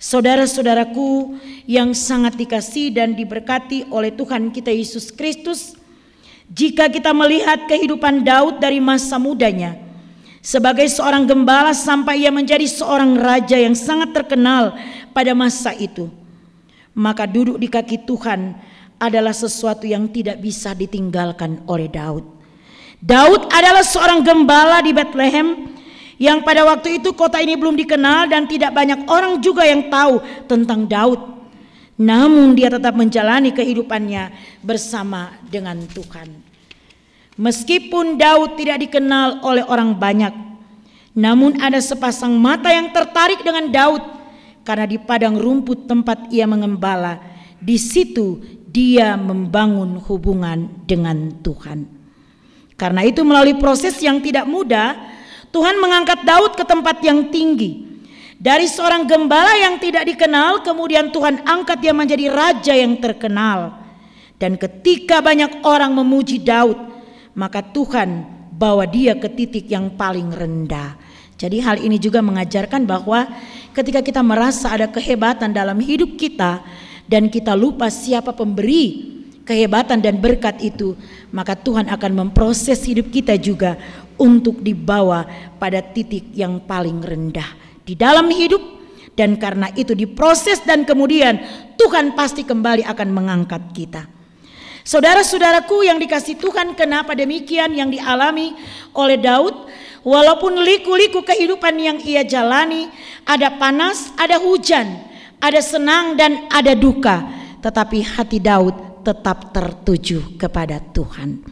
Saudara-saudaraku 0.00 1.36
yang 1.68 1.92
sangat 1.92 2.40
dikasih 2.40 2.96
dan 2.96 3.12
diberkati 3.12 3.92
oleh 3.92 4.08
Tuhan 4.16 4.48
kita 4.48 4.72
Yesus 4.72 5.12
Kristus, 5.12 5.76
jika 6.48 6.88
kita 6.88 7.12
melihat 7.12 7.68
kehidupan 7.68 8.24
Daud 8.24 8.64
dari 8.64 8.80
masa 8.80 9.20
mudanya, 9.20 9.89
sebagai 10.40 10.88
seorang 10.88 11.28
gembala 11.28 11.76
sampai 11.76 12.24
ia 12.24 12.32
menjadi 12.32 12.64
seorang 12.64 13.16
raja 13.16 13.56
yang 13.60 13.76
sangat 13.76 14.16
terkenal 14.16 14.76
pada 15.12 15.36
masa 15.36 15.76
itu, 15.76 16.08
maka 16.96 17.28
duduk 17.28 17.60
di 17.60 17.68
kaki 17.68 18.08
Tuhan 18.08 18.56
adalah 19.00 19.32
sesuatu 19.32 19.88
yang 19.88 20.08
tidak 20.12 20.40
bisa 20.40 20.76
ditinggalkan 20.76 21.64
oleh 21.64 21.88
Daud. 21.88 22.24
Daud 23.00 23.48
adalah 23.48 23.80
seorang 23.80 24.20
gembala 24.20 24.84
di 24.84 24.92
Bethlehem 24.92 25.72
yang 26.20 26.44
pada 26.44 26.68
waktu 26.68 27.00
itu 27.00 27.16
kota 27.16 27.40
ini 27.40 27.56
belum 27.56 27.80
dikenal 27.80 28.28
dan 28.28 28.44
tidak 28.44 28.76
banyak 28.76 29.08
orang 29.08 29.40
juga 29.40 29.64
yang 29.64 29.88
tahu 29.88 30.20
tentang 30.44 30.84
Daud. 30.84 31.20
Namun 31.96 32.52
dia 32.56 32.68
tetap 32.68 32.92
menjalani 32.92 33.52
kehidupannya 33.56 34.32
bersama 34.60 35.32
dengan 35.48 35.80
Tuhan. 35.88 36.49
Meskipun 37.40 38.20
Daud 38.20 38.60
tidak 38.60 38.84
dikenal 38.84 39.40
oleh 39.40 39.64
orang 39.64 39.96
banyak, 39.96 40.28
namun 41.16 41.56
ada 41.56 41.80
sepasang 41.80 42.36
mata 42.36 42.68
yang 42.68 42.92
tertarik 42.92 43.40
dengan 43.40 43.64
Daud 43.72 44.04
karena 44.60 44.84
di 44.84 45.00
padang 45.00 45.40
rumput 45.40 45.88
tempat 45.88 46.28
ia 46.28 46.44
mengembala, 46.44 47.16
di 47.56 47.80
situ 47.80 48.44
dia 48.68 49.16
membangun 49.16 49.96
hubungan 50.04 50.84
dengan 50.84 51.32
Tuhan. 51.40 51.88
Karena 52.76 53.08
itu 53.08 53.24
melalui 53.24 53.56
proses 53.56 53.96
yang 54.04 54.20
tidak 54.20 54.44
mudah, 54.44 55.00
Tuhan 55.48 55.80
mengangkat 55.80 56.20
Daud 56.28 56.60
ke 56.60 56.64
tempat 56.68 57.00
yang 57.00 57.32
tinggi. 57.32 57.88
Dari 58.36 58.68
seorang 58.68 59.08
gembala 59.08 59.56
yang 59.56 59.80
tidak 59.80 60.04
dikenal, 60.12 60.60
kemudian 60.60 61.08
Tuhan 61.08 61.40
angkat 61.44 61.80
dia 61.80 61.96
menjadi 61.96 62.28
raja 62.28 62.76
yang 62.76 63.00
terkenal. 63.00 63.80
Dan 64.36 64.60
ketika 64.60 65.24
banyak 65.24 65.60
orang 65.64 65.92
memuji 65.92 66.40
Daud, 66.40 66.99
maka 67.34 67.62
Tuhan 67.62 68.26
bawa 68.54 68.84
dia 68.84 69.16
ke 69.16 69.28
titik 69.32 69.70
yang 69.72 69.94
paling 69.96 70.28
rendah. 70.28 70.96
Jadi 71.40 71.64
hal 71.64 71.80
ini 71.80 71.96
juga 71.96 72.20
mengajarkan 72.20 72.84
bahwa 72.84 73.24
ketika 73.72 74.04
kita 74.04 74.20
merasa 74.20 74.76
ada 74.76 74.84
kehebatan 74.92 75.56
dalam 75.56 75.80
hidup 75.80 76.20
kita 76.20 76.60
dan 77.08 77.32
kita 77.32 77.56
lupa 77.56 77.88
siapa 77.88 78.36
pemberi 78.36 79.16
kehebatan 79.48 80.04
dan 80.04 80.20
berkat 80.20 80.60
itu, 80.60 80.92
maka 81.32 81.56
Tuhan 81.56 81.88
akan 81.88 82.12
memproses 82.12 82.84
hidup 82.84 83.08
kita 83.08 83.40
juga 83.40 83.80
untuk 84.20 84.60
dibawa 84.60 85.24
pada 85.56 85.80
titik 85.80 86.36
yang 86.36 86.60
paling 86.60 87.00
rendah 87.00 87.48
di 87.88 87.96
dalam 87.96 88.28
hidup 88.28 88.60
dan 89.16 89.40
karena 89.40 89.72
itu 89.74 89.96
diproses 89.96 90.60
dan 90.62 90.84
kemudian 90.84 91.40
Tuhan 91.80 92.12
pasti 92.12 92.44
kembali 92.44 92.84
akan 92.84 93.08
mengangkat 93.10 93.62
kita. 93.72 94.19
Saudara-saudaraku 94.80 95.84
yang 95.84 96.00
dikasih 96.00 96.40
Tuhan 96.40 96.72
kenapa 96.72 97.12
demikian 97.12 97.76
yang 97.76 97.92
dialami 97.92 98.56
oleh 98.96 99.20
Daud 99.20 99.68
walaupun 100.02 100.56
liku-liku 100.60 101.20
kehidupan 101.20 101.76
yang 101.76 101.98
ia 102.00 102.24
jalani 102.24 102.88
ada 103.28 103.52
panas, 103.60 104.10
ada 104.16 104.40
hujan, 104.40 105.04
ada 105.36 105.60
senang 105.60 106.16
dan 106.16 106.48
ada 106.48 106.72
duka 106.72 107.40
tetapi 107.60 108.00
hati 108.16 108.40
Daud 108.40 109.04
tetap 109.04 109.52
tertuju 109.52 110.36
kepada 110.36 110.80
Tuhan. 110.80 111.44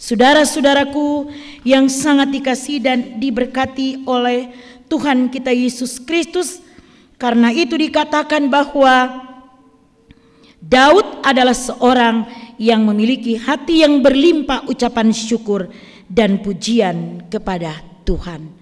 Saudara-saudaraku 0.00 1.28
yang 1.64 1.92
sangat 1.92 2.32
dikasih 2.32 2.80
dan 2.80 3.20
diberkati 3.20 4.08
oleh 4.08 4.48
Tuhan 4.88 5.28
kita 5.28 5.52
Yesus 5.52 6.00
Kristus, 6.00 6.64
karena 7.20 7.52
itu 7.52 7.76
dikatakan 7.76 8.48
bahwa 8.48 9.28
Daud 10.60 11.20
adalah 11.20 11.52
seorang 11.52 12.24
yang 12.60 12.84
memiliki 12.84 13.40
hati 13.40 13.80
yang 13.80 14.04
berlimpah 14.04 14.68
ucapan 14.68 15.16
syukur 15.16 15.72
dan 16.04 16.44
pujian 16.44 17.24
kepada 17.32 17.80
Tuhan. 18.04 18.52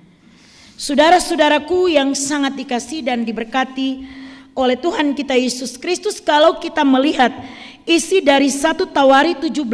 Saudara-saudaraku 0.78 1.90
yang 1.90 2.14
sangat 2.14 2.54
dikasih 2.54 3.02
dan 3.02 3.26
diberkati 3.26 4.06
oleh 4.54 4.78
Tuhan 4.78 5.18
kita 5.18 5.34
Yesus 5.34 5.74
Kristus, 5.74 6.22
kalau 6.22 6.62
kita 6.62 6.86
melihat 6.86 7.34
isi 7.82 8.22
dari 8.22 8.46
satu 8.46 8.86
Tawari 8.86 9.34
17 9.34 9.66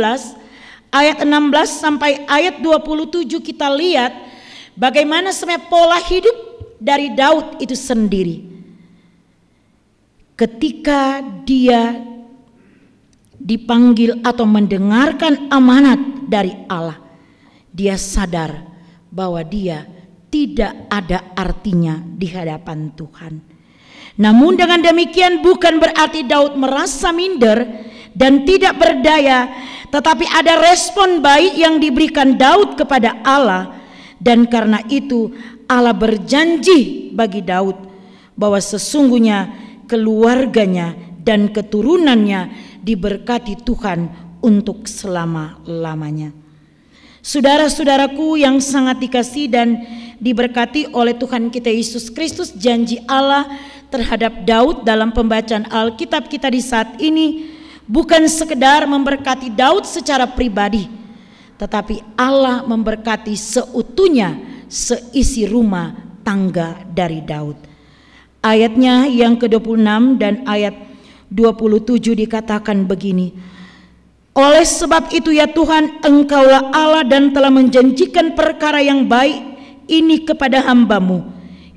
ayat 0.88 1.20
16 1.20 1.28
sampai 1.68 2.24
ayat 2.24 2.64
27 2.64 3.28
kita 3.44 3.68
lihat 3.76 4.16
bagaimana 4.72 5.36
sebenarnya 5.36 5.68
pola 5.68 6.00
hidup 6.00 6.36
dari 6.80 7.12
Daud 7.12 7.60
itu 7.60 7.76
sendiri. 7.76 8.40
Ketika 10.32 11.20
dia 11.44 12.13
dipanggil 13.38 14.22
atau 14.22 14.46
mendengarkan 14.46 15.50
amanat 15.50 15.98
dari 16.26 16.54
Allah, 16.66 16.98
dia 17.70 17.98
sadar 17.98 18.64
bahwa 19.10 19.42
dia 19.46 19.86
tidak 20.28 20.90
ada 20.90 21.30
artinya 21.38 22.02
di 22.02 22.26
hadapan 22.30 22.90
Tuhan. 22.94 23.34
Namun 24.14 24.54
dengan 24.54 24.78
demikian 24.78 25.42
bukan 25.42 25.82
berarti 25.82 26.22
Daud 26.26 26.54
merasa 26.54 27.10
minder 27.10 27.66
dan 28.14 28.46
tidak 28.46 28.78
berdaya 28.78 29.50
tetapi 29.90 30.26
ada 30.26 30.58
respon 30.58 31.22
baik 31.22 31.54
yang 31.54 31.78
diberikan 31.78 32.34
Daud 32.34 32.78
kepada 32.78 33.18
Allah 33.26 33.74
dan 34.18 34.46
karena 34.46 34.82
itu 34.86 35.34
Allah 35.70 35.94
berjanji 35.94 37.10
bagi 37.14 37.42
Daud 37.42 37.78
bahwa 38.34 38.58
sesungguhnya 38.58 39.50
keluarganya 39.86 40.94
dan 41.22 41.50
keturunannya 41.50 42.73
diberkati 42.84 43.64
Tuhan 43.64 44.12
untuk 44.44 44.84
selama-lamanya. 44.84 46.36
Saudara-saudaraku 47.24 48.36
yang 48.36 48.60
sangat 48.60 49.00
dikasih 49.00 49.48
dan 49.48 49.80
diberkati 50.20 50.92
oleh 50.92 51.16
Tuhan 51.16 51.48
kita 51.48 51.72
Yesus 51.72 52.12
Kristus, 52.12 52.52
janji 52.52 53.00
Allah 53.08 53.48
terhadap 53.88 54.44
Daud 54.44 54.84
dalam 54.84 55.08
pembacaan 55.08 55.64
Alkitab 55.72 56.28
kita 56.28 56.52
di 56.52 56.60
saat 56.60 57.00
ini 57.00 57.48
bukan 57.88 58.28
sekedar 58.28 58.84
memberkati 58.84 59.48
Daud 59.48 59.88
secara 59.88 60.28
pribadi, 60.28 60.84
tetapi 61.56 62.04
Allah 62.12 62.60
memberkati 62.68 63.32
seutuhnya 63.32 64.36
seisi 64.68 65.48
rumah 65.48 65.96
tangga 66.20 66.84
dari 66.92 67.24
Daud. 67.24 67.56
Ayatnya 68.44 69.08
yang 69.08 69.40
ke-26 69.40 70.20
dan 70.20 70.44
ayat 70.44 70.76
27 71.34 72.14
dikatakan 72.14 72.86
begini. 72.86 73.34
Oleh 74.34 74.62
sebab 74.62 75.10
itu 75.10 75.34
ya 75.34 75.50
Tuhan 75.50 76.02
engkaulah 76.02 76.70
Allah 76.70 77.02
dan 77.02 77.34
telah 77.34 77.50
menjanjikan 77.50 78.38
perkara 78.38 78.78
yang 78.82 79.06
baik 79.06 79.42
ini 79.90 80.22
kepada 80.22 80.62
hambamu. 80.62 81.26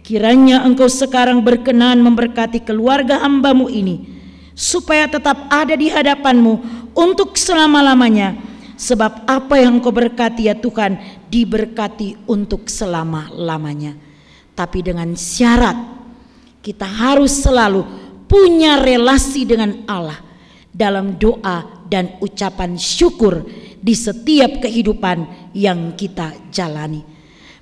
Kiranya 0.06 0.64
engkau 0.64 0.88
sekarang 0.88 1.42
berkenan 1.42 2.00
memberkati 2.00 2.64
keluarga 2.64 3.22
hambamu 3.22 3.68
ini 3.68 4.18
supaya 4.58 5.06
tetap 5.06 5.50
ada 5.54 5.74
di 5.78 5.90
hadapanmu 5.90 6.54
untuk 6.98 7.38
selama-lamanya. 7.38 8.38
Sebab 8.78 9.26
apa 9.26 9.58
yang 9.58 9.82
engkau 9.82 9.90
berkati 9.90 10.50
ya 10.50 10.56
Tuhan 10.58 11.02
diberkati 11.34 12.30
untuk 12.30 12.70
selama-lamanya. 12.70 13.98
Tapi 14.54 14.86
dengan 14.86 15.18
syarat 15.18 15.78
kita 16.62 16.86
harus 16.86 17.42
selalu 17.42 17.86
punya 18.28 18.80
relasi 18.80 19.48
dengan 19.48 19.88
Allah 19.88 20.20
dalam 20.70 21.18
doa 21.18 21.88
dan 21.88 22.20
ucapan 22.22 22.76
syukur 22.76 23.48
di 23.80 23.96
setiap 23.96 24.62
kehidupan 24.68 25.50
yang 25.56 25.96
kita 25.96 26.36
jalani. 26.52 27.02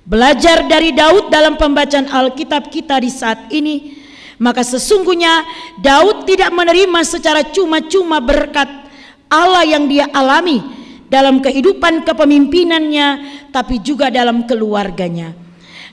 Belajar 0.06 0.70
dari 0.70 0.94
Daud 0.94 1.30
dalam 1.34 1.58
pembacaan 1.58 2.06
Alkitab 2.06 2.70
kita 2.70 3.02
di 3.02 3.10
saat 3.10 3.50
ini 3.50 3.96
maka 4.36 4.60
sesungguhnya 4.60 5.42
Daud 5.80 6.28
tidak 6.28 6.52
menerima 6.52 7.00
secara 7.08 7.40
cuma-cuma 7.48 8.20
berkat 8.20 8.68
Allah 9.32 9.64
yang 9.64 9.88
dia 9.88 10.06
alami 10.12 10.60
dalam 11.08 11.40
kehidupan 11.40 12.04
kepemimpinannya 12.04 13.08
tapi 13.50 13.80
juga 13.80 14.12
dalam 14.12 14.44
keluarganya. 14.44 15.32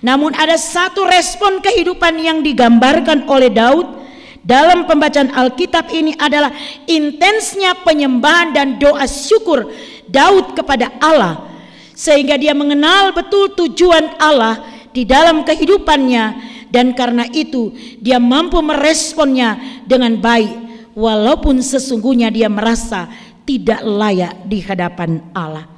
Namun 0.03 0.35
ada 0.35 0.59
satu 0.59 1.07
respon 1.07 1.63
kehidupan 1.63 2.19
yang 2.19 2.43
digambarkan 2.43 3.23
oleh 3.31 3.47
Daud 3.47 4.02
dalam 4.43 4.83
pembacaan 4.83 5.31
Alkitab 5.31 5.87
ini 5.95 6.13
adalah 6.19 6.51
intensnya 6.85 7.73
penyembahan 7.79 8.51
dan 8.51 8.67
doa 8.75 9.07
syukur 9.07 9.71
Daud 10.11 10.53
kepada 10.53 10.91
Allah 10.99 11.47
sehingga 11.95 12.35
dia 12.35 12.51
mengenal 12.51 13.15
betul 13.15 13.55
tujuan 13.55 14.19
Allah 14.19 14.59
di 14.91 15.07
dalam 15.07 15.47
kehidupannya 15.47 16.53
dan 16.69 16.91
karena 16.91 17.23
itu 17.31 17.71
dia 18.03 18.19
mampu 18.19 18.59
meresponnya 18.59 19.57
dengan 19.87 20.19
baik 20.19 20.51
walaupun 20.91 21.63
sesungguhnya 21.63 22.29
dia 22.29 22.51
merasa 22.51 23.07
tidak 23.47 23.79
layak 23.83 24.43
di 24.47 24.59
hadapan 24.59 25.23
Allah. 25.31 25.69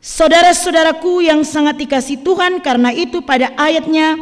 Saudara-saudaraku 0.00 1.28
yang 1.28 1.44
sangat 1.44 1.76
dikasih 1.76 2.24
Tuhan 2.24 2.64
karena 2.64 2.88
itu 2.88 3.20
pada 3.20 3.52
ayatnya 3.52 4.16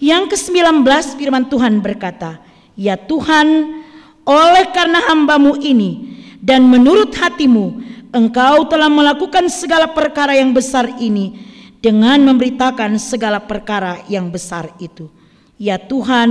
yang 0.00 0.24
ke-19 0.24 0.88
firman 1.20 1.52
Tuhan 1.52 1.84
berkata, 1.84 2.40
Ya 2.78 2.96
Tuhan 2.96 3.78
oleh 4.22 4.64
karena 4.72 5.12
hambamu 5.12 5.58
ini 5.60 6.16
dan 6.40 6.64
menurut 6.66 7.12
hatimu 7.14 7.82
engkau 8.12 8.68
telah 8.68 8.90
melakukan 8.92 9.48
segala 9.48 9.90
perkara 9.90 10.36
yang 10.36 10.54
besar 10.54 10.88
ini 11.00 11.38
dengan 11.82 12.22
memberitakan 12.22 12.96
segala 12.96 13.42
perkara 13.42 14.06
yang 14.06 14.30
besar 14.30 14.70
itu. 14.78 15.10
Ya 15.58 15.78
Tuhan 15.78 16.28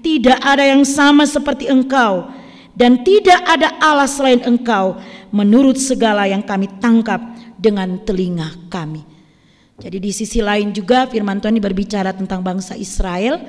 tidak 0.00 0.40
ada 0.40 0.64
yang 0.64 0.84
sama 0.84 1.24
seperti 1.28 1.68
engkau 1.68 2.28
dan 2.76 3.00
tidak 3.04 3.40
ada 3.48 3.72
Allah 3.80 4.08
selain 4.08 4.44
engkau 4.44 5.00
menurut 5.32 5.80
segala 5.80 6.28
yang 6.28 6.44
kami 6.44 6.68
tangkap 6.80 7.20
dengan 7.56 8.00
telinga 8.04 8.68
kami. 8.68 9.04
Jadi 9.76 10.00
di 10.00 10.12
sisi 10.12 10.40
lain 10.40 10.72
juga 10.72 11.04
firman 11.04 11.36
Tuhan 11.36 11.56
ini 11.56 11.64
berbicara 11.64 12.12
tentang 12.16 12.40
bangsa 12.40 12.76
Israel. 12.76 13.40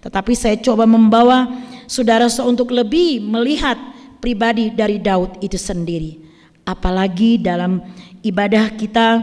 Tetapi 0.00 0.32
saya 0.32 0.56
coba 0.60 0.88
membawa 0.88 1.48
saudara 1.86 2.28
untuk 2.44 2.70
lebih 2.74 3.22
melihat 3.22 3.78
pribadi 4.20 4.70
dari 4.74 4.98
Daud 4.98 5.38
itu 5.42 5.58
sendiri. 5.58 6.18
Apalagi 6.66 7.38
dalam 7.38 7.78
ibadah 8.26 8.74
kita 8.74 9.22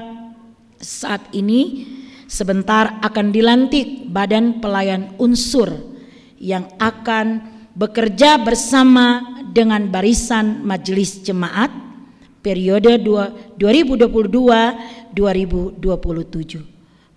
saat 0.79 1.27
ini 1.35 1.87
sebentar 2.27 2.99
akan 3.03 3.35
dilantik 3.35 4.07
badan 4.07 4.63
pelayan 4.63 5.11
unsur 5.19 5.69
yang 6.39 6.67
akan 6.79 7.43
bekerja 7.75 8.39
bersama 8.39 9.21
dengan 9.53 9.87
barisan 9.91 10.65
majelis 10.65 11.21
jemaat 11.23 11.71
periode 12.43 12.99
2022-2027. 13.55 15.15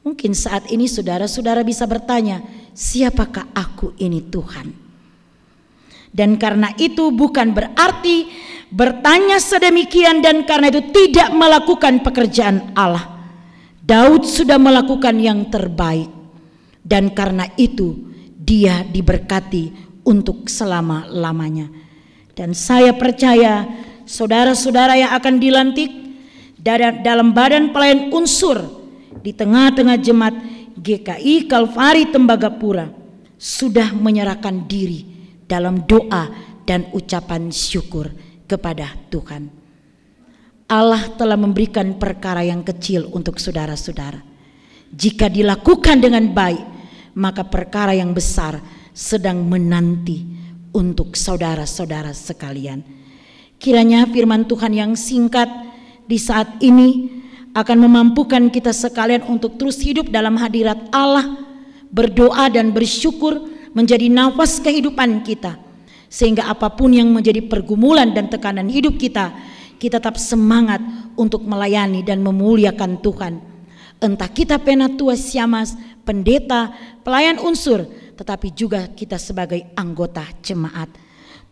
Mungkin 0.06 0.32
saat 0.38 0.70
ini 0.70 0.86
saudara-saudara 0.86 1.66
bisa 1.66 1.82
bertanya, 1.82 2.38
siapakah 2.70 3.50
aku 3.50 3.90
ini 3.98 4.22
Tuhan? 4.22 4.85
Dan 6.12 6.40
karena 6.40 6.72
itu 6.76 7.12
bukan 7.12 7.52
berarti 7.52 8.30
bertanya 8.70 9.38
sedemikian 9.38 10.20
dan 10.20 10.42
karena 10.42 10.68
itu 10.72 10.82
tidak 10.90 11.30
melakukan 11.32 12.02
pekerjaan 12.02 12.74
Allah. 12.74 13.16
Daud 13.86 14.26
sudah 14.26 14.58
melakukan 14.58 15.14
yang 15.22 15.46
terbaik 15.46 16.10
dan 16.82 17.14
karena 17.14 17.46
itu 17.54 18.10
dia 18.34 18.82
diberkati 18.82 19.70
untuk 20.02 20.50
selama-lamanya. 20.50 21.70
Dan 22.34 22.52
saya 22.52 22.94
percaya 22.94 23.66
saudara-saudara 24.06 24.98
yang 24.98 25.14
akan 25.14 25.38
dilantik 25.38 25.90
dalam 27.02 27.30
badan 27.30 27.70
pelayan 27.70 28.10
unsur 28.10 28.58
di 29.22 29.30
tengah-tengah 29.30 29.98
jemaat 30.02 30.34
GKI 30.74 31.46
Kalvari 31.46 32.10
Tembagapura 32.10 32.90
sudah 33.38 33.94
menyerahkan 33.94 34.66
diri 34.66 35.15
dalam 35.46 35.86
doa 35.86 36.28
dan 36.66 36.90
ucapan 36.92 37.48
syukur 37.54 38.10
kepada 38.46 38.94
Tuhan. 39.10 39.48
Allah 40.66 41.14
telah 41.14 41.38
memberikan 41.38 41.94
perkara 41.94 42.42
yang 42.42 42.66
kecil 42.66 43.06
untuk 43.14 43.38
saudara-saudara. 43.38 44.18
Jika 44.90 45.30
dilakukan 45.30 46.02
dengan 46.02 46.26
baik, 46.34 46.62
maka 47.14 47.46
perkara 47.46 47.94
yang 47.94 48.10
besar 48.10 48.58
sedang 48.90 49.46
menanti 49.46 50.26
untuk 50.74 51.14
saudara-saudara 51.14 52.10
sekalian. 52.10 52.82
Kiranya 53.62 54.10
firman 54.10 54.44
Tuhan 54.44 54.74
yang 54.74 54.92
singkat 54.98 55.48
di 56.04 56.18
saat 56.18 56.58
ini 56.58 57.22
akan 57.56 57.88
memampukan 57.88 58.52
kita 58.52 58.74
sekalian 58.74 59.24
untuk 59.24 59.56
terus 59.56 59.80
hidup 59.80 60.10
dalam 60.12 60.36
hadirat 60.36 60.92
Allah, 60.92 61.46
berdoa 61.88 62.52
dan 62.52 62.74
bersyukur 62.74 63.55
menjadi 63.76 64.08
nafas 64.08 64.56
kehidupan 64.64 65.20
kita. 65.20 65.60
Sehingga 66.08 66.48
apa 66.48 66.72
pun 66.72 66.96
yang 66.96 67.12
menjadi 67.12 67.44
pergumulan 67.44 68.16
dan 68.16 68.32
tekanan 68.32 68.72
hidup 68.72 68.96
kita, 68.96 69.36
kita 69.76 70.00
tetap 70.00 70.16
semangat 70.16 70.80
untuk 71.20 71.44
melayani 71.44 72.00
dan 72.00 72.24
memuliakan 72.24 72.96
Tuhan. 73.04 73.36
Entah 74.00 74.30
kita 74.32 74.56
penatua 74.56 75.12
siamas, 75.12 75.76
pendeta, 76.08 76.72
pelayan 77.04 77.36
unsur, 77.36 77.84
tetapi 78.16 78.56
juga 78.56 78.88
kita 78.88 79.20
sebagai 79.20 79.68
anggota 79.76 80.24
jemaat. 80.40 80.88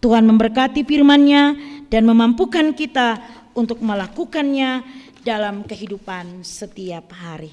Tuhan 0.01 0.25
memberkati 0.25 0.85
firman-Nya 0.85 1.45
dan 1.93 2.09
memampukan 2.09 2.73
kita 2.73 3.21
untuk 3.57 3.81
melakukannya 3.85 4.85
dalam 5.25 5.65
kehidupan 5.65 6.45
setiap 6.45 7.13
hari. 7.17 7.53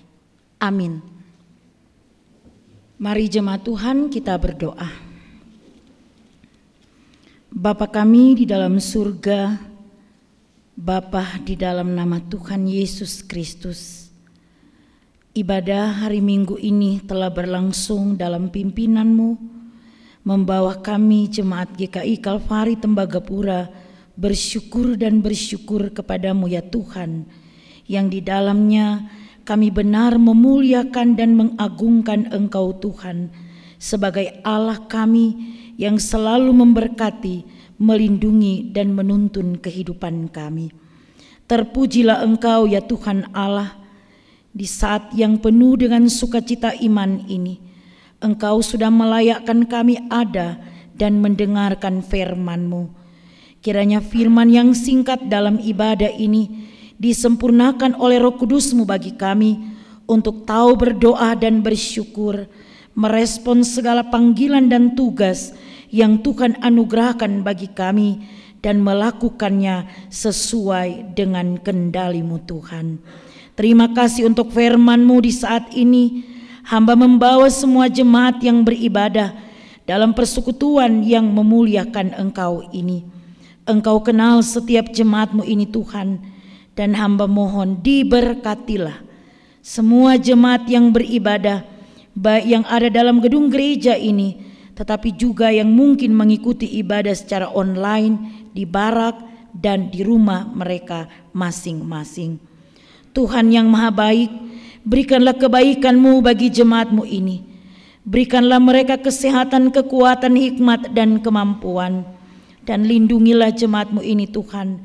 Amin. 0.60 1.21
Mari 3.02 3.26
jemaat 3.26 3.66
Tuhan 3.66 4.14
kita 4.14 4.38
berdoa. 4.38 4.86
Bapa 7.50 7.90
kami 7.90 8.38
di 8.38 8.46
dalam 8.46 8.78
surga, 8.78 9.58
Bapa 10.78 11.42
di 11.42 11.58
dalam 11.58 11.98
nama 11.98 12.22
Tuhan 12.22 12.70
Yesus 12.70 13.26
Kristus. 13.26 14.14
Ibadah 15.34 16.06
hari 16.06 16.22
Minggu 16.22 16.62
ini 16.62 17.02
telah 17.02 17.34
berlangsung 17.34 18.22
dalam 18.22 18.54
pimpinanmu 18.54 19.34
membawa 20.22 20.78
kami 20.78 21.26
jemaat 21.26 21.74
GKI 21.74 22.22
Kalvari 22.22 22.78
Tembagapura 22.78 23.66
bersyukur 24.14 24.94
dan 24.94 25.26
bersyukur 25.26 25.90
kepadamu 25.90 26.46
ya 26.46 26.62
Tuhan 26.62 27.26
yang 27.90 28.14
di 28.14 28.22
dalamnya 28.22 29.10
kami 29.44 29.74
benar 29.74 30.16
memuliakan 30.22 31.18
dan 31.18 31.34
mengagungkan 31.38 32.30
Engkau 32.30 32.78
Tuhan 32.78 33.34
sebagai 33.82 34.42
Allah 34.46 34.78
kami 34.86 35.58
yang 35.82 35.98
selalu 35.98 36.54
memberkati, 36.54 37.44
melindungi 37.82 38.70
dan 38.70 38.94
menuntun 38.94 39.58
kehidupan 39.58 40.30
kami. 40.30 40.70
Terpujilah 41.50 42.22
Engkau 42.22 42.70
ya 42.70 42.80
Tuhan 42.86 43.34
Allah 43.34 43.76
di 44.54 44.70
saat 44.70 45.12
yang 45.18 45.42
penuh 45.42 45.80
dengan 45.80 46.06
sukacita 46.06 46.78
iman 46.78 47.26
ini 47.26 47.72
Engkau 48.22 48.62
sudah 48.62 48.94
melayakkan 48.94 49.66
kami 49.66 49.98
ada 50.14 50.62
dan 50.94 51.18
mendengarkan 51.26 52.06
firman-Mu. 52.06 52.94
Kiranya 53.66 53.98
firman 53.98 54.54
yang 54.54 54.78
singkat 54.78 55.26
dalam 55.26 55.58
ibadah 55.58 56.14
ini 56.14 56.70
disempurnakan 57.02 57.98
oleh 57.98 58.22
roh 58.22 58.38
kudus-Mu 58.38 58.86
bagi 58.86 59.18
kami 59.18 59.58
untuk 60.06 60.46
tahu 60.46 60.78
berdoa 60.78 61.34
dan 61.34 61.66
bersyukur, 61.66 62.46
merespon 62.94 63.66
segala 63.66 64.06
panggilan 64.06 64.70
dan 64.70 64.94
tugas 64.94 65.58
yang 65.90 66.22
Tuhan 66.22 66.62
anugerahkan 66.62 67.42
bagi 67.42 67.74
kami 67.74 68.22
dan 68.62 68.86
melakukannya 68.86 69.90
sesuai 70.14 71.18
dengan 71.18 71.58
kendali-Mu 71.58 72.38
Tuhan. 72.46 73.02
Terima 73.58 73.90
kasih 73.90 74.30
untuk 74.30 74.54
firman-Mu 74.54 75.18
di 75.26 75.34
saat 75.34 75.74
ini 75.74 76.22
hamba 76.70 76.94
membawa 76.94 77.50
semua 77.50 77.90
jemaat 77.90 78.38
yang 78.46 78.62
beribadah 78.62 79.34
dalam 79.90 80.14
persekutuan 80.14 81.02
yang 81.02 81.26
memuliakan 81.26 82.14
Engkau 82.14 82.62
ini. 82.70 83.02
Engkau 83.66 84.06
kenal 84.06 84.46
setiap 84.46 84.94
jemaatmu 84.94 85.42
ini 85.42 85.66
Tuhan, 85.66 86.31
dan 86.76 86.96
hamba 86.96 87.28
mohon 87.28 87.80
diberkatilah 87.84 89.04
semua 89.62 90.18
jemaat 90.18 90.66
yang 90.66 90.90
beribadah, 90.90 91.62
baik 92.18 92.46
yang 92.50 92.66
ada 92.66 92.90
dalam 92.90 93.22
gedung 93.22 93.54
gereja 93.54 93.94
ini, 93.94 94.42
tetapi 94.74 95.14
juga 95.14 95.54
yang 95.54 95.70
mungkin 95.70 96.18
mengikuti 96.18 96.66
ibadah 96.82 97.14
secara 97.14 97.46
online 97.54 98.48
di 98.58 98.66
barak 98.66 99.22
dan 99.54 99.94
di 99.94 100.02
rumah 100.02 100.50
mereka 100.50 101.06
masing-masing. 101.38 102.42
Tuhan 103.14 103.54
yang 103.54 103.70
maha 103.70 103.94
baik, 103.94 104.32
Berikanlah 104.82 105.38
kebaikanmu 105.38 106.26
bagi 106.26 106.50
jemaatmu 106.50 107.06
ini. 107.06 107.46
Berikanlah 108.02 108.58
mereka 108.58 108.98
kesehatan, 108.98 109.70
kekuatan, 109.70 110.34
hikmat, 110.34 110.90
dan 110.98 111.22
kemampuan. 111.22 112.02
Dan 112.66 112.90
lindungilah 112.90 113.54
jemaatmu 113.54 114.02
ini 114.02 114.26
Tuhan. 114.26 114.82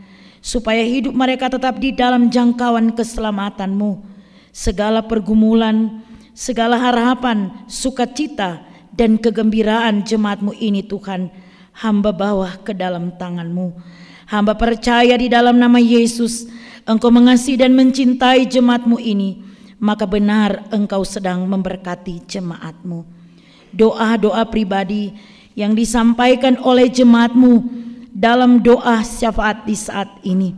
Supaya 0.47 0.87
hidup 0.87 1.11
mereka 1.11 1.51
tetap 1.51 1.83
di 1.83 1.91
dalam 1.91 2.31
jangkauan 2.31 2.95
keselamatanmu. 2.95 3.99
Segala 4.55 5.03
pergumulan, 5.03 6.07
segala 6.39 6.79
harapan, 6.79 7.51
sukacita, 7.67 8.63
dan 8.95 9.19
kegembiraan 9.19 10.07
jemaatmu 10.07 10.55
ini 10.55 10.87
Tuhan. 10.87 11.35
Hamba 11.75 12.15
bawa 12.15 12.63
ke 12.63 12.71
dalam 12.71 13.11
tanganmu. 13.19 13.75
Hamba 14.31 14.55
percaya 14.55 15.19
di 15.19 15.27
dalam 15.27 15.59
nama 15.59 15.83
Yesus. 15.83 16.47
Engkau 16.87 17.11
mengasihi 17.11 17.59
dan 17.59 17.75
mencintai 17.75 18.47
jemaatmu 18.47 19.03
ini 19.03 19.43
maka 19.77 20.09
benar 20.09 20.65
engkau 20.73 21.05
sedang 21.05 21.45
memberkati 21.45 22.25
jemaatmu. 22.25 23.05
doa-doa 23.77 24.49
pribadi 24.49 25.13
yang 25.53 25.77
disampaikan 25.77 26.57
oleh 26.65 26.89
jemaatmu 26.89 27.85
dalam 28.17 28.65
doa 28.65 29.05
syafaat 29.05 29.69
di 29.69 29.77
saat 29.77 30.09
ini. 30.25 30.57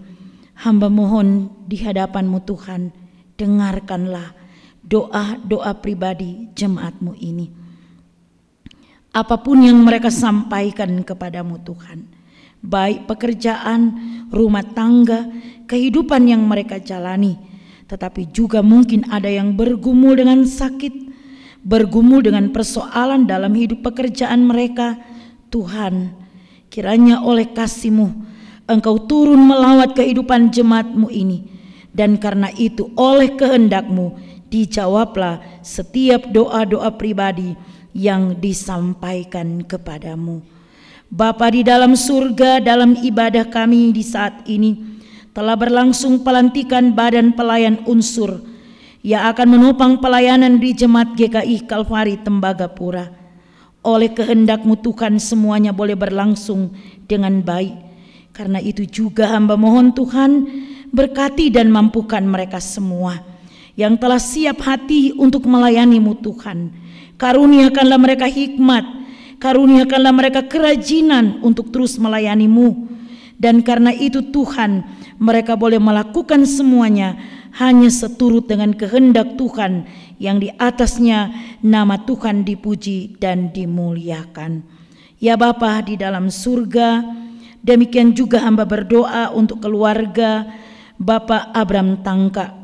Hamba 0.63 0.87
mohon 0.87 1.51
di 1.67 1.79
hadapanmu 1.83 2.47
Tuhan, 2.47 2.95
dengarkanlah 3.35 4.35
doa-doa 4.83 5.75
pribadi 5.83 6.51
jemaatmu 6.55 7.19
ini. 7.19 7.47
Apa 9.11 9.43
pun 9.43 9.63
yang 9.63 9.79
mereka 9.83 10.11
sampaikan 10.11 11.03
kepadamu 11.03 11.63
Tuhan, 11.63 12.07
baik 12.63 13.07
pekerjaan, 13.11 13.95
rumah 14.31 14.67
tangga, 14.67 15.27
kehidupan 15.67 16.27
yang 16.27 16.43
mereka 16.47 16.83
jalani, 16.83 17.39
tetapi 17.87 18.31
juga 18.35 18.63
mungkin 18.63 19.07
ada 19.11 19.31
yang 19.31 19.55
bergumul 19.55 20.19
dengan 20.19 20.43
sakit, 20.43 21.11
bergumul 21.63 22.23
dengan 22.23 22.51
persoalan 22.51 23.31
dalam 23.31 23.55
hidup 23.55 23.87
pekerjaan 23.87 24.43
mereka, 24.43 24.99
Tuhan, 25.55 26.18
kiranya 26.69 27.21
oleh 27.25 27.49
kasihmu 27.51 28.13
engkau 28.69 29.01
turun 29.09 29.41
melawat 29.41 29.97
kehidupan 29.97 30.53
jemaatmu 30.53 31.09
ini. 31.09 31.57
Dan 31.89 32.21
karena 32.21 32.53
itu 32.55 32.95
oleh 32.95 33.35
kehendakmu 33.35 34.15
dijawablah 34.53 35.43
setiap 35.67 36.31
doa-doa 36.31 36.95
pribadi 36.95 37.59
yang 37.91 38.39
disampaikan 38.39 39.67
kepadamu. 39.67 40.45
Bapa 41.09 41.51
di 41.51 41.67
dalam 41.67 41.99
surga 41.99 42.63
dalam 42.63 42.95
ibadah 42.95 43.49
kami 43.49 43.91
di 43.91 44.05
saat 44.05 44.47
ini 44.47 45.01
telah 45.33 45.59
berlangsung 45.59 46.23
pelantikan 46.23 46.93
badan 46.95 47.35
pelayan 47.35 47.83
unsur 47.89 48.39
ia 48.99 49.31
akan 49.31 49.57
menopang 49.57 50.03
pelayanan 50.03 50.59
di 50.59 50.75
Jemaat 50.75 51.15
GKI 51.15 51.71
Kalvari 51.71 52.19
Tembagapura. 52.19 53.18
Oleh 53.89 54.13
kehendakmu 54.13 54.85
Tuhan 54.85 55.17
semuanya 55.17 55.73
boleh 55.73 55.97
berlangsung 55.97 56.77
dengan 57.09 57.41
baik. 57.41 57.73
Karena 58.37 58.61
itu 58.61 58.85
juga 58.85 59.33
hamba 59.33 59.57
mohon 59.57 59.97
Tuhan 59.97 60.45
berkati 60.93 61.49
dan 61.49 61.73
mampukan 61.73 62.21
mereka 62.21 62.61
semua 62.61 63.17
yang 63.81 63.97
telah 63.97 64.21
siap 64.21 64.61
hati 64.61 65.17
untuk 65.17 65.49
melayanimu 65.49 66.21
Tuhan. 66.21 66.69
Karuniakanlah 67.17 67.97
mereka 67.97 68.29
hikmat, 68.29 68.85
karuniakanlah 69.41 70.13
mereka 70.13 70.45
kerajinan 70.45 71.41
untuk 71.41 71.73
terus 71.73 71.97
melayanimu. 71.97 72.93
Dan 73.39 73.63
karena 73.63 73.95
itu 73.95 74.21
Tuhan 74.35 74.85
mereka 75.17 75.55
boleh 75.55 75.79
melakukan 75.79 76.43
semuanya 76.45 77.15
hanya 77.57 77.87
seturut 77.87 78.51
dengan 78.51 78.75
kehendak 78.75 79.39
Tuhan 79.39 79.87
yang 80.19 80.43
di 80.43 80.53
atasnya 80.59 81.31
nama 81.63 81.99
Tuhan 82.03 82.43
dipuji 82.43 83.19
dan 83.19 83.51
dimuliakan. 83.55 84.63
Ya 85.19 85.35
Bapa 85.35 85.83
di 85.83 85.99
dalam 85.99 86.31
surga, 86.31 87.03
demikian 87.63 88.15
juga 88.15 88.43
hamba 88.43 88.63
berdoa 88.63 89.35
untuk 89.35 89.63
keluarga 89.63 90.47
Bapak 90.99 91.55
Abram 91.55 92.03
Tangka 92.03 92.59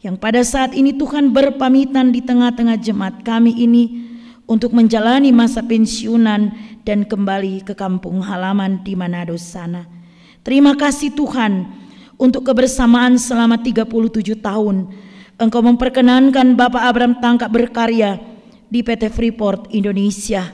yang 0.00 0.16
pada 0.16 0.40
saat 0.40 0.72
ini 0.72 0.96
Tuhan 0.96 1.28
berpamitan 1.28 2.08
di 2.08 2.24
tengah-tengah 2.24 2.80
jemaat 2.80 3.20
kami 3.20 3.52
ini 3.52 4.08
untuk 4.48 4.72
menjalani 4.72 5.28
masa 5.28 5.60
pensiunan 5.60 6.56
dan 6.88 7.04
kembali 7.04 7.68
ke 7.68 7.76
kampung 7.76 8.24
halaman 8.24 8.80
di 8.80 8.96
Manado 8.96 9.36
sana. 9.36 9.84
Terima 10.40 10.72
kasih 10.72 11.12
Tuhan 11.12 11.68
untuk 12.16 12.48
kebersamaan 12.48 13.20
selama 13.20 13.60
37 13.60 14.40
tahun. 14.40 14.88
Engkau 15.40 15.64
memperkenankan 15.64 16.52
Bapak 16.52 16.84
Abraham 16.84 17.16
Tangkap 17.16 17.48
berkarya 17.48 18.20
di 18.68 18.84
PT 18.84 19.08
Freeport 19.08 19.72
Indonesia. 19.72 20.52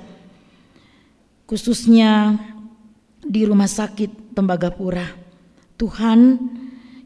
Khususnya 1.42 2.38
di 3.18 3.42
Rumah 3.42 3.66
Sakit 3.66 4.30
Tembagapura. 4.38 5.10
Tuhan, 5.74 6.38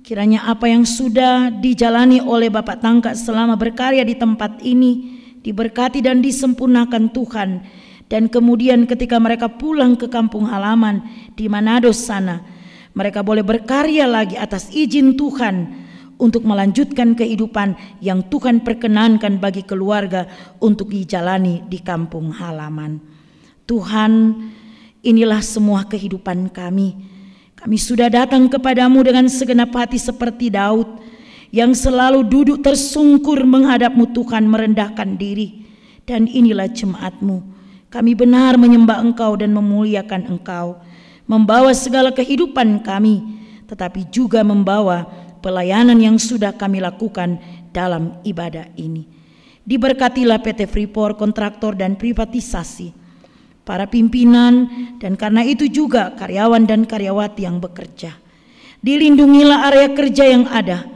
kiranya 0.05 0.45
apa 0.53 0.69
yang 0.69 0.85
sudah 0.85 1.49
dijalani 1.49 2.21
oleh 2.21 2.53
Bapak 2.53 2.85
Tangkap 2.85 3.17
selama 3.17 3.57
berkarya 3.57 4.05
di 4.05 4.13
tempat 4.13 4.61
ini 4.61 5.17
diberkati 5.41 6.05
dan 6.05 6.21
disempurnakan 6.21 7.09
Tuhan. 7.17 7.65
Dan 8.13 8.29
kemudian 8.29 8.85
ketika 8.85 9.17
mereka 9.17 9.49
pulang 9.49 9.97
ke 9.97 10.05
kampung 10.13 10.45
halaman 10.45 11.01
di 11.33 11.49
Manado 11.49 11.97
sana, 11.97 12.45
mereka 12.93 13.25
boleh 13.25 13.41
berkarya 13.41 14.05
lagi 14.05 14.37
atas 14.37 14.69
izin 14.69 15.17
Tuhan 15.17 15.80
untuk 16.21 16.45
melanjutkan 16.45 17.17
kehidupan 17.17 17.75
yang 18.05 18.21
Tuhan 18.29 18.61
perkenankan 18.61 19.41
bagi 19.41 19.65
keluarga 19.65 20.29
untuk 20.61 20.93
dijalani 20.93 21.65
di 21.65 21.81
kampung 21.81 22.29
halaman. 22.29 23.01
Tuhan, 23.65 24.13
inilah 25.01 25.41
semua 25.41 25.89
kehidupan 25.89 26.53
kami. 26.53 26.95
Kami 27.57 27.77
sudah 27.81 28.13
datang 28.13 28.53
kepadamu 28.53 29.01
dengan 29.01 29.27
segenap 29.33 29.73
hati 29.73 29.97
seperti 29.97 30.53
Daud 30.53 31.01
yang 31.51 31.73
selalu 31.73 32.29
duduk 32.29 32.61
tersungkur 32.61 33.41
menghadapmu 33.43 34.13
Tuhan 34.13 34.45
merendahkan 34.45 35.17
diri. 35.17 35.65
Dan 36.05 36.27
inilah 36.27 36.67
jemaatmu. 36.67 37.39
Kami 37.91 38.13
benar 38.19 38.59
menyembah 38.59 38.99
engkau 39.03 39.39
dan 39.39 39.55
memuliakan 39.55 40.27
engkau 40.27 40.79
membawa 41.31 41.71
segala 41.71 42.11
kehidupan 42.11 42.83
kami, 42.83 43.23
tetapi 43.71 44.11
juga 44.11 44.43
membawa 44.43 45.07
pelayanan 45.41 45.99
yang 46.01 46.17
sudah 46.21 46.55
kami 46.55 46.81
lakukan 46.81 47.41
dalam 47.73 48.21
ibadah 48.23 48.69
ini. 48.77 49.09
Diberkatilah 49.65 50.41
PT 50.41 50.69
Freeport 50.69 51.21
kontraktor 51.21 51.77
dan 51.77 51.97
privatisasi, 51.97 52.93
para 53.65 53.85
pimpinan 53.85 54.69
dan 54.99 55.15
karena 55.15 55.45
itu 55.45 55.69
juga 55.69 56.17
karyawan 56.17 56.65
dan 56.65 56.89
karyawati 56.89 57.45
yang 57.45 57.61
bekerja. 57.61 58.17
Dilindungilah 58.81 59.69
area 59.69 59.89
kerja 59.93 60.25
yang 60.25 60.49
ada, 60.49 60.89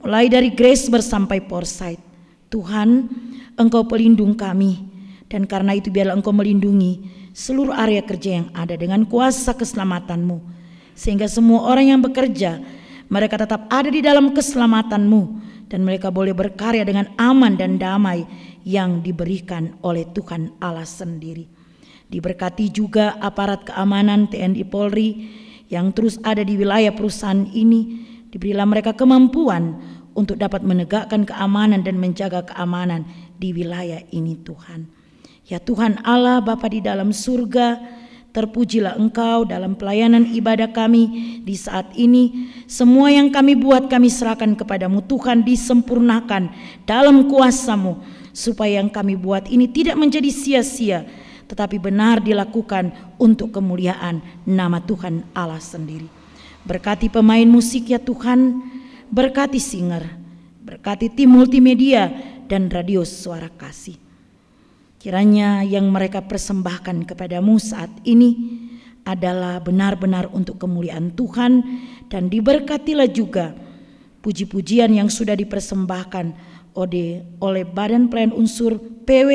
mulai 0.00 0.32
dari 0.32 0.48
Grace 0.52 0.88
bersampai 0.88 1.44
Foresight. 1.44 2.00
Tuhan, 2.48 3.10
Engkau 3.60 3.84
pelindung 3.84 4.32
kami, 4.32 4.80
dan 5.28 5.44
karena 5.44 5.76
itu 5.76 5.92
biarlah 5.92 6.16
Engkau 6.16 6.32
melindungi 6.32 7.04
seluruh 7.36 7.76
area 7.76 8.00
kerja 8.00 8.40
yang 8.40 8.48
ada 8.56 8.72
dengan 8.80 9.04
kuasa 9.04 9.52
keselamatanmu. 9.52 10.40
Sehingga 10.96 11.28
semua 11.28 11.68
orang 11.68 11.92
yang 11.92 12.00
bekerja, 12.00 12.64
mereka 13.08 13.38
tetap 13.40 13.70
ada 13.70 13.88
di 13.90 14.00
dalam 14.02 14.34
keselamatanmu. 14.34 15.54
Dan 15.66 15.82
mereka 15.82 16.14
boleh 16.14 16.30
berkarya 16.30 16.86
dengan 16.86 17.10
aman 17.18 17.58
dan 17.58 17.74
damai 17.74 18.22
yang 18.62 19.02
diberikan 19.02 19.74
oleh 19.82 20.06
Tuhan 20.14 20.54
Allah 20.62 20.86
sendiri. 20.86 21.50
Diberkati 22.06 22.70
juga 22.70 23.18
aparat 23.18 23.66
keamanan 23.66 24.30
TNI 24.30 24.62
Polri 24.70 25.26
yang 25.66 25.90
terus 25.90 26.22
ada 26.22 26.46
di 26.46 26.54
wilayah 26.54 26.94
perusahaan 26.94 27.50
ini. 27.50 28.06
Diberilah 28.30 28.62
mereka 28.62 28.94
kemampuan 28.94 29.74
untuk 30.14 30.38
dapat 30.38 30.62
menegakkan 30.62 31.26
keamanan 31.26 31.82
dan 31.82 31.98
menjaga 31.98 32.46
keamanan 32.46 33.02
di 33.34 33.50
wilayah 33.50 34.06
ini 34.14 34.38
Tuhan. 34.38 34.86
Ya 35.46 35.58
Tuhan 35.58 36.02
Allah 36.02 36.42
Bapa 36.42 36.70
di 36.70 36.82
dalam 36.82 37.10
surga, 37.10 37.78
terpujilah 38.36 39.00
Engkau 39.00 39.48
dalam 39.48 39.72
pelayanan 39.72 40.28
ibadah 40.28 40.68
kami 40.68 41.40
di 41.40 41.56
saat 41.56 41.88
ini. 41.96 42.52
Semua 42.68 43.08
yang 43.08 43.32
kami 43.32 43.56
buat 43.56 43.88
kami 43.88 44.12
serahkan 44.12 44.52
kepadamu 44.52 45.00
Tuhan 45.08 45.40
disempurnakan 45.40 46.52
dalam 46.84 47.32
kuasamu. 47.32 47.96
Supaya 48.36 48.84
yang 48.84 48.92
kami 48.92 49.16
buat 49.16 49.48
ini 49.48 49.64
tidak 49.72 49.96
menjadi 49.96 50.28
sia-sia 50.28 51.08
tetapi 51.46 51.78
benar 51.78 52.18
dilakukan 52.18 52.90
untuk 53.22 53.54
kemuliaan 53.54 54.18
nama 54.44 54.82
Tuhan 54.82 55.22
Allah 55.32 55.62
sendiri. 55.62 56.10
Berkati 56.66 57.06
pemain 57.06 57.46
musik 57.46 57.86
ya 57.94 58.02
Tuhan, 58.02 58.60
berkati 59.08 59.62
singer, 59.62 60.02
berkati 60.66 61.06
tim 61.14 61.30
multimedia 61.30 62.10
dan 62.50 62.66
radio 62.66 63.06
suara 63.06 63.46
kasih. 63.46 64.05
Kiranya 65.06 65.62
yang 65.62 65.94
mereka 65.94 66.18
persembahkan 66.18 67.06
kepadamu 67.06 67.62
saat 67.62 67.94
ini 68.02 68.58
adalah 69.06 69.62
benar-benar 69.62 70.26
untuk 70.34 70.58
kemuliaan 70.58 71.14
Tuhan 71.14 71.62
dan 72.10 72.26
diberkatilah 72.26 73.06
juga 73.14 73.54
puji-pujian 74.26 74.90
yang 74.90 75.06
sudah 75.06 75.38
dipersembahkan 75.38 76.34
oleh, 76.74 77.22
Badan 77.70 78.10
Pelayan 78.10 78.34
Unsur 78.34 78.82
PW 79.06 79.30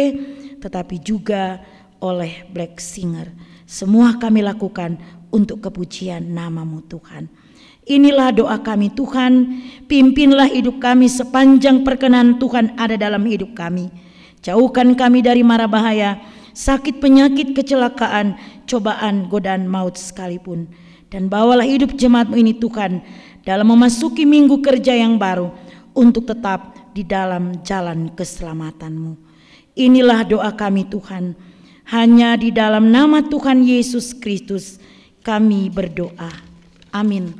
tetapi 0.59 0.99
juga 0.99 1.63
oleh 2.03 2.43
Black 2.51 2.83
Singer. 2.83 3.31
Semua 3.63 4.19
kami 4.19 4.43
lakukan 4.43 4.99
untuk 5.31 5.63
kepujian 5.63 6.35
namamu 6.35 6.83
Tuhan. 6.83 7.31
Inilah 7.87 8.35
doa 8.35 8.59
kami 8.59 8.91
Tuhan, 8.91 9.63
pimpinlah 9.87 10.51
hidup 10.51 10.83
kami 10.83 11.07
sepanjang 11.07 11.87
perkenan 11.87 12.43
Tuhan 12.43 12.75
ada 12.75 12.99
dalam 12.99 13.23
hidup 13.23 13.55
kami. 13.55 14.10
Jauhkan 14.41 14.97
kami 14.97 15.21
dari 15.21 15.45
mara 15.45 15.69
bahaya, 15.69 16.17
sakit 16.57 16.97
penyakit 16.97 17.53
kecelakaan, 17.53 18.37
cobaan, 18.65 19.29
godaan 19.29 19.69
maut 19.69 19.97
sekalipun. 19.97 20.65
Dan 21.11 21.29
bawalah 21.29 21.67
hidup 21.67 21.93
jemaatmu 21.93 22.39
ini 22.39 22.57
Tuhan 22.57 23.03
dalam 23.45 23.67
memasuki 23.69 24.23
minggu 24.25 24.63
kerja 24.63 24.95
yang 24.95 25.19
baru 25.21 25.51
untuk 25.93 26.25
tetap 26.25 26.73
di 26.95 27.03
dalam 27.03 27.61
jalan 27.61 28.09
keselamatanmu. 28.15 29.19
Inilah 29.75 30.27
doa 30.27 30.51
kami 30.55 30.87
Tuhan. 30.87 31.35
Hanya 31.91 32.39
di 32.39 32.55
dalam 32.55 32.87
nama 32.89 33.19
Tuhan 33.19 33.67
Yesus 33.67 34.15
Kristus 34.15 34.79
kami 35.21 35.67
berdoa. 35.67 36.31
Amin. 36.95 37.35